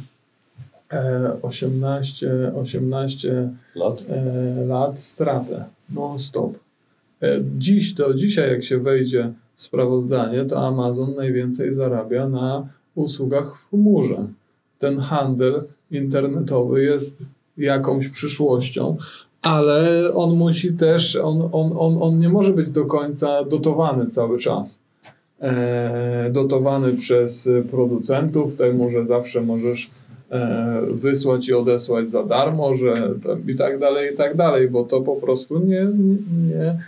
18, 1.43 2.53
18 2.57 3.49
Lat? 3.75 4.03
e, 4.09 4.67
lat 4.67 5.01
stratę 5.01 5.65
non-stop. 5.91 6.59
E, 7.23 7.41
Dziś, 7.59 7.93
do 7.93 8.15
dzisiaj, 8.15 8.51
jak 8.51 8.65
się 8.65 8.79
wejdzie 8.79 9.33
w 9.55 9.63
sprawozdanie, 9.63 10.45
to 10.45 10.67
Amazon 10.67 11.15
najwięcej 11.15 11.73
zarabia 11.73 12.29
na 12.29 12.69
usługach 12.95 13.59
w 13.59 13.71
chmurze. 13.71 14.27
Ten 14.79 14.99
handel 14.99 15.63
internetowy 15.91 16.83
jest 16.83 17.19
jakąś 17.59 18.09
przyszłością, 18.09 18.97
ale 19.43 20.11
on 20.15 20.37
musi 20.37 20.73
też, 20.73 21.17
on, 21.17 21.49
on, 21.53 21.73
on, 21.77 22.03
on 22.03 22.19
nie 22.19 22.29
może 22.29 22.53
być 22.53 22.71
do 22.71 22.85
końca 22.85 23.45
dotowany 23.45 24.07
cały 24.07 24.39
czas. 24.39 24.81
E, 25.41 26.31
dotowany 26.33 26.95
przez 26.95 27.49
producentów, 27.71 28.51
tutaj 28.51 28.75
może 28.75 29.05
zawsze 29.05 29.41
możesz 29.41 29.91
wysłać 30.93 31.49
i 31.49 31.55
odesłać 31.55 32.11
za 32.11 32.25
darmo, 32.25 32.75
że 32.75 33.15
tam 33.23 33.51
i 33.51 33.55
tak 33.55 33.79
dalej, 33.79 34.15
i 34.15 34.17
tak 34.17 34.37
dalej, 34.37 34.69
bo 34.69 34.85
to 34.85 35.01
po 35.01 35.17
prostu 35.17 35.59
nie, 35.59 35.87
nie, 36.49 36.79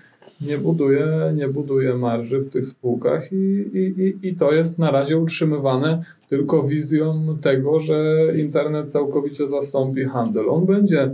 nie, 0.41 0.59
buduje, 0.59 1.07
nie 1.37 1.49
buduje 1.49 1.95
marży 1.95 2.39
w 2.41 2.51
tych 2.51 2.67
spółkach 2.67 3.33
i, 3.33 3.37
i, 3.37 4.15
i- 4.29 4.35
to 4.37 4.53
jest 4.53 4.79
na 4.79 4.91
razie 4.91 5.19
utrzymywane 5.19 6.03
tylko 6.29 6.63
wizją 6.63 7.37
tego, 7.41 7.81
że 7.81 8.27
internet 8.39 8.93
całkowicie 8.93 9.47
zastąpi 9.47 10.05
handel. 10.05 10.49
On 10.51 10.67
będzie 10.67 11.11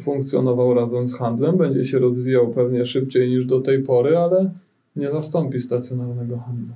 funkcjonował 0.00 0.74
razem 0.74 1.08
z 1.08 1.16
handlem, 1.18 1.56
będzie 1.56 1.84
się 1.84 1.98
rozwijał 1.98 2.48
pewnie 2.48 2.86
szybciej 2.86 3.28
niż 3.30 3.46
do 3.46 3.60
tej 3.60 3.82
pory, 3.82 4.16
ale 4.16 4.50
nie 4.96 5.10
zastąpi 5.10 5.60
stacjonarnego 5.60 6.36
handlu. 6.38 6.74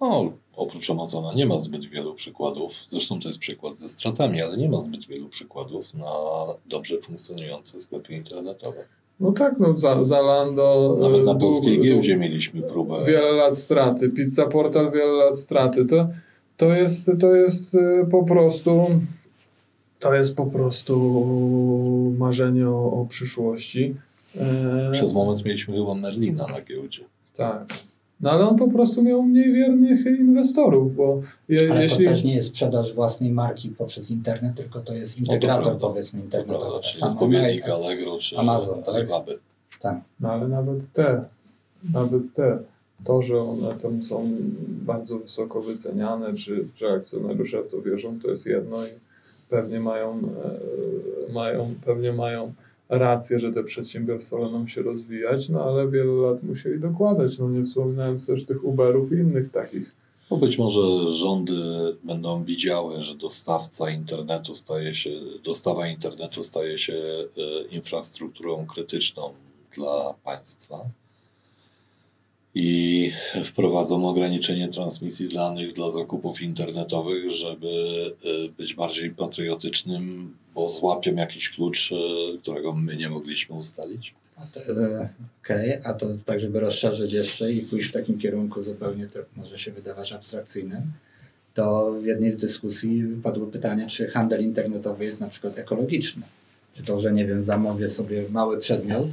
No, 0.00 0.32
oprócz 0.56 0.90
Amazona 0.90 1.32
nie 1.32 1.46
ma 1.46 1.58
zbyt 1.58 1.84
wielu 1.84 2.14
przykładów. 2.14 2.72
Zresztą 2.88 3.20
to 3.20 3.28
jest 3.28 3.38
przykład 3.38 3.76
ze 3.76 3.88
stratami, 3.88 4.42
ale 4.42 4.56
nie 4.56 4.68
ma 4.68 4.82
zbyt 4.82 5.06
wielu 5.06 5.28
przykładów 5.28 5.94
na 5.94 6.12
dobrze 6.66 7.00
funkcjonujące 7.00 7.80
sklepy 7.80 8.14
internetowe. 8.14 8.84
No 9.20 9.32
tak, 9.32 9.60
no 9.60 9.78
za, 9.78 10.02
Zalando... 10.02 10.96
Nawet 11.00 11.20
e, 11.20 11.24
na 11.24 11.34
polskiej 11.34 11.82
giełdzie 11.82 12.16
mieliśmy 12.16 12.62
próbę. 12.62 13.04
Wiele 13.06 13.32
lat 13.32 13.58
straty. 13.58 14.08
Pizza 14.08 14.46
Portal 14.46 14.92
wiele 14.92 15.12
lat 15.12 15.38
straty. 15.38 15.86
To, 15.86 16.08
to, 16.56 16.74
jest, 16.74 17.10
to 17.20 17.34
jest 17.34 17.74
e, 17.74 18.06
po 18.10 18.24
prostu 18.24 18.86
to 19.98 20.14
jest 20.14 20.36
po 20.36 20.46
prostu 20.46 20.96
marzenie 22.18 22.68
o, 22.68 23.00
o 23.00 23.06
przyszłości. 23.06 23.94
E, 24.36 24.90
Przez 24.92 25.12
moment 25.12 25.44
mieliśmy 25.44 25.76
chyba 25.76 25.94
Merlina 25.94 26.46
na 26.46 26.60
giełdzie. 26.60 27.04
Tak. 27.36 27.74
No 28.24 28.30
ale 28.30 28.48
on 28.48 28.56
po 28.56 28.68
prostu 28.68 29.02
miał 29.02 29.22
mniej 29.22 29.52
wiernych 29.52 30.06
inwestorów, 30.06 30.96
bo 30.96 31.22
je, 31.48 31.70
Ale 31.70 31.82
jeśli... 31.82 32.04
to 32.04 32.10
też 32.10 32.24
nie 32.24 32.34
jest 32.34 32.48
sprzedaż 32.48 32.94
własnej 32.94 33.30
marki 33.32 33.68
poprzez 33.68 34.10
internet, 34.10 34.54
tylko 34.54 34.80
to 34.80 34.94
jest 34.94 35.18
integrator 35.18 35.78
powiedzmy 35.78 36.18
To 36.18 36.24
internetowy. 36.24 36.58
prawda, 36.58 36.88
Tak 36.88 36.96
samo 36.96 37.12
odpowiednik 37.12 37.68
Allegro, 37.68 38.18
czy 38.18 38.38
Amazon, 38.38 38.82
tak? 38.82 38.94
Alibaby. 38.94 39.38
Tak. 39.80 40.00
No 40.20 40.32
ale 40.32 40.48
nawet 40.48 40.92
te, 40.92 41.24
nawet 41.92 42.22
te, 42.34 42.58
to, 43.04 43.22
że 43.22 43.40
one 43.40 43.74
tam 43.74 44.02
są 44.02 44.30
bardzo 44.66 45.18
wysoko 45.18 45.62
wyceniane, 45.62 46.34
czy, 46.34 46.68
czy 46.74 46.88
akcjonariusze 46.88 47.62
w 47.62 47.70
to 47.70 47.82
wierzą, 47.82 48.20
to 48.20 48.28
jest 48.28 48.46
jedno 48.46 48.86
i 48.86 48.90
pewnie 49.50 49.80
mają, 49.80 50.18
e, 51.28 51.32
mają, 51.32 51.74
pewnie 51.86 52.12
mają 52.12 52.52
rację, 52.88 53.40
że 53.40 53.52
te 53.52 53.64
przedsiębiorstwa 53.64 54.38
będą 54.38 54.66
się 54.66 54.82
rozwijać, 54.82 55.48
no 55.48 55.64
ale 55.64 55.90
wiele 55.90 56.12
lat 56.12 56.42
musieli 56.42 56.80
dokładać, 56.80 57.38
no 57.38 57.50
nie 57.50 57.64
wspominając 57.64 58.26
też 58.26 58.44
tych 58.44 58.64
Uberów 58.64 59.12
i 59.12 59.14
innych 59.14 59.50
takich. 59.50 59.94
No 60.30 60.36
być 60.36 60.58
może 60.58 61.12
rządy 61.12 61.54
będą 62.04 62.44
widziały, 62.44 63.02
że 63.02 63.14
dostawca 63.14 63.90
internetu 63.90 64.54
staje 64.54 64.94
się, 64.94 65.10
dostawa 65.44 65.88
internetu 65.88 66.42
staje 66.42 66.78
się 66.78 66.94
e, 66.94 67.64
infrastrukturą 67.70 68.66
krytyczną 68.66 69.32
dla 69.76 70.14
państwa 70.24 70.76
i 72.54 73.10
wprowadzą 73.44 74.08
ograniczenie 74.08 74.68
transmisji 74.68 75.28
danych 75.28 75.72
dla 75.72 75.90
zakupów 75.90 76.42
internetowych, 76.42 77.30
żeby 77.30 77.68
e, 78.24 78.48
być 78.48 78.74
bardziej 78.74 79.10
patriotycznym, 79.10 80.36
bo 80.54 80.68
złapią 80.68 81.14
jakiś 81.14 81.50
klucz, 81.50 81.92
e, 81.92 82.38
którego 82.38 82.72
my 82.72 82.96
nie 82.96 83.08
mogliśmy 83.08 83.56
ustalić. 83.56 84.14
E, 84.56 85.08
Okej, 85.44 85.80
a 85.84 85.94
to 85.94 86.06
tak, 86.26 86.40
żeby 86.40 86.60
rozszerzyć 86.60 87.12
jeszcze 87.12 87.52
i 87.52 87.60
pójść 87.60 87.88
w 87.88 87.92
takim 87.92 88.18
kierunku 88.18 88.62
zupełnie, 88.62 89.06
to 89.06 89.18
może 89.36 89.58
się 89.58 89.72
wydawać 89.72 90.12
abstrakcyjnym, 90.12 90.82
to 91.54 91.92
w 92.02 92.04
jednej 92.04 92.32
z 92.32 92.36
dyskusji 92.36 93.02
padło 93.22 93.46
pytanie, 93.46 93.86
czy 93.86 94.08
handel 94.08 94.42
internetowy 94.42 95.04
jest 95.04 95.20
na 95.20 95.28
przykład 95.28 95.58
ekologiczny. 95.58 96.22
Czy 96.74 96.82
to, 96.82 97.00
że 97.00 97.12
nie 97.12 97.26
wiem, 97.26 97.44
zamówię 97.44 97.90
sobie 97.90 98.28
mały 98.28 98.58
przedmiot 98.58 99.08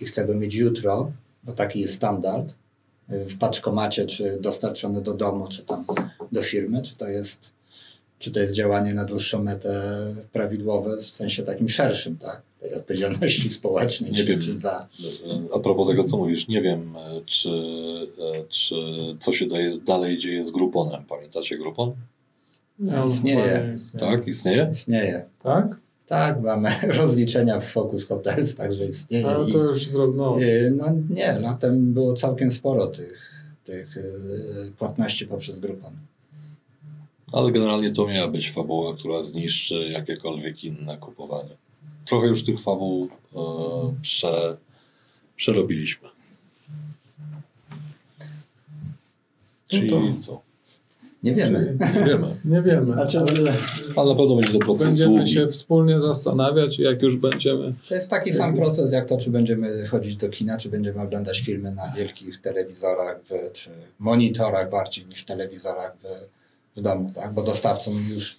i 0.00 0.04
chcę 0.04 0.26
go 0.26 0.34
mieć 0.34 0.54
jutro, 0.54 1.12
bo 1.44 1.52
taki 1.52 1.80
jest 1.80 1.94
standard, 1.94 2.54
y, 3.12 3.24
w 3.24 3.38
paczkomacie, 3.38 4.06
czy 4.06 4.38
dostarczony 4.40 5.02
do 5.02 5.14
domu, 5.14 5.48
czy 5.48 5.62
tam 5.62 5.84
do 6.32 6.42
firmy, 6.42 6.82
czy 6.82 6.96
to 6.96 7.08
jest, 7.08 7.52
czy 8.18 8.30
to 8.30 8.40
jest 8.40 8.54
działanie 8.54 8.94
na 8.94 9.04
dłuższą 9.04 9.42
metę 9.42 9.84
prawidłowe 10.32 10.96
w 10.96 11.02
sensie 11.02 11.42
takim 11.42 11.68
szerszym, 11.68 12.16
tak? 12.16 12.42
Tej 12.60 12.74
odpowiedzialności 12.74 13.50
społecznej, 13.50 14.12
Nie 14.12 14.18
czy, 14.18 14.24
wiem. 14.24 14.40
czy 14.40 14.58
za 14.58 14.88
A 15.54 15.58
propos 15.58 15.88
tego, 15.88 16.04
co 16.04 16.16
mówisz, 16.16 16.48
nie 16.48 16.62
wiem, 16.62 16.94
e, 16.96 17.20
czy, 17.26 17.48
e, 17.50 18.44
czy 18.48 18.74
co 19.20 19.32
się 19.32 19.46
daje, 19.46 19.78
dalej 19.78 20.18
dzieje 20.18 20.44
z 20.44 20.50
Gruponem. 20.50 21.02
Pamiętacie 21.08 21.58
Grupon? 21.58 21.92
Nie, 22.78 23.02
on 23.02 23.08
Istnieje. 23.08 23.64
nie 23.68 23.74
istnieje. 23.74 24.06
Tak, 24.16 24.26
istnieje? 24.28 24.68
istnieje. 24.72 25.24
Tak? 25.42 25.76
Tak, 26.06 26.42
mamy 26.42 26.70
rozliczenia 26.98 27.60
w 27.60 27.66
Focus 27.66 28.06
Hotels, 28.06 28.54
także 28.54 28.86
istnieje. 28.86 29.26
Ale 29.26 29.52
to 29.52 29.58
już 29.58 29.86
drobno. 29.86 30.38
y, 30.42 30.72
no 30.76 30.86
nie, 31.10 31.32
latem 31.32 31.92
było 31.92 32.14
całkiem 32.14 32.50
sporo 32.50 32.86
tych, 32.86 33.30
tych 33.64 33.96
y, 33.96 34.72
płatności 34.78 35.26
poprzez 35.26 35.58
Groupon. 35.58 35.92
Ale 37.34 37.52
generalnie 37.52 37.90
to 37.90 38.06
miała 38.06 38.28
być 38.28 38.50
fabuła, 38.50 38.94
która 38.94 39.22
zniszczy 39.22 39.74
jakiekolwiek 39.74 40.64
inne 40.64 40.96
kupowanie. 40.96 41.50
Trochę 42.04 42.26
już 42.26 42.44
tych 42.44 42.60
fabuł 42.60 43.08
e, 43.36 43.38
prze, 44.02 44.56
przerobiliśmy. 45.36 46.08
Czyli 49.68 49.90
to- 49.90 50.00
co? 50.20 50.40
Nie 51.22 51.34
wiemy. 51.34 51.76
Nie 51.94 52.04
wiemy. 52.04 52.36
Nie 52.54 52.62
wiemy. 52.62 52.92
Znaczy, 52.92 53.18
Ale 53.96 54.08
na 54.10 54.14
pewno 54.14 54.36
będzie 54.36 54.52
to 54.52 54.58
proces 54.58 54.86
Będziemy 54.88 55.16
długi. 55.16 55.32
się 55.32 55.46
wspólnie 55.46 56.00
zastanawiać 56.00 56.78
i 56.78 56.82
jak 56.82 57.02
już 57.02 57.16
będziemy 57.16 57.74
to 57.88 57.94
jest 57.94 58.10
taki 58.10 58.32
sam 58.32 58.56
proces 58.56 58.92
jak 58.92 59.08
to, 59.08 59.16
czy 59.18 59.30
będziemy 59.30 59.86
chodzić 59.86 60.16
do 60.16 60.28
kina, 60.28 60.58
czy 60.58 60.68
będziemy 60.68 61.00
oglądać 61.02 61.40
filmy 61.40 61.72
na 61.72 61.92
wielkich 61.96 62.40
telewizorach, 62.40 63.20
w, 63.22 63.52
czy 63.52 63.70
monitorach 63.98 64.70
bardziej 64.70 65.06
niż 65.06 65.24
telewizorach 65.24 65.96
w, 66.02 66.06
w 66.76 66.80
domu, 66.80 67.10
tak? 67.14 67.34
Bo 67.34 67.42
dostawcą 67.42 67.92
już 68.14 68.36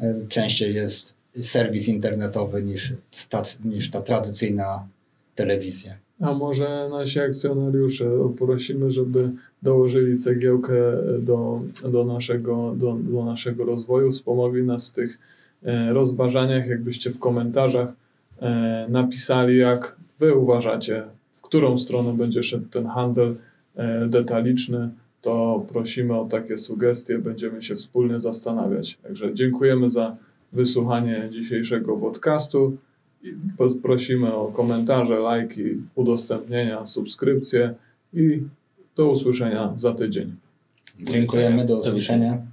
y, 0.00 0.26
częściej 0.28 0.74
jest 0.74 1.14
serwis 1.40 1.88
internetowy 1.88 2.62
niż, 2.62 2.92
stac- 3.12 3.64
niż 3.64 3.90
ta 3.90 4.02
tradycyjna 4.02 4.86
telewizja. 5.34 5.94
A 6.20 6.32
może 6.32 6.88
nasi 6.90 7.20
akcjonariusze 7.20 8.04
prosimy, 8.38 8.90
żeby 8.90 9.30
dołożyli 9.62 10.18
cegiełkę 10.18 10.74
do, 11.20 11.60
do, 11.88 12.04
naszego, 12.04 12.74
do, 12.76 12.94
do 12.94 13.24
naszego 13.24 13.64
rozwoju, 13.64 14.10
wspomogli 14.10 14.62
nas 14.62 14.90
w 14.90 14.92
tych 14.92 15.18
e, 15.62 15.92
rozważaniach, 15.92 16.66
jakbyście 16.66 17.10
w 17.10 17.18
komentarzach 17.18 17.88
e, 18.40 18.86
napisali, 18.88 19.58
jak 19.58 19.96
wy 20.18 20.34
uważacie, 20.34 21.02
w 21.32 21.42
którą 21.42 21.78
stronę 21.78 22.16
będzie 22.16 22.42
szedł 22.42 22.68
ten 22.68 22.86
handel 22.86 23.36
e, 23.76 24.06
detaliczny, 24.06 24.90
to 25.22 25.64
prosimy 25.72 26.18
o 26.18 26.24
takie 26.24 26.58
sugestie, 26.58 27.18
będziemy 27.18 27.62
się 27.62 27.74
wspólnie 27.74 28.20
zastanawiać. 28.20 28.98
Także 29.02 29.34
dziękujemy 29.34 29.90
za 29.90 30.16
wysłuchanie 30.52 31.28
dzisiejszego 31.32 31.96
podcastu. 31.96 32.76
Prosimy 33.82 34.34
o 34.34 34.46
komentarze, 34.46 35.18
lajki, 35.18 35.62
udostępnienia, 35.94 36.86
subskrypcje 36.86 37.74
i 38.14 38.42
do 38.96 39.10
usłyszenia 39.10 39.72
za 39.76 39.94
tydzień. 39.94 40.36
Dziękujemy, 41.00 41.64
do 41.66 41.78
usłyszenia. 41.78 42.51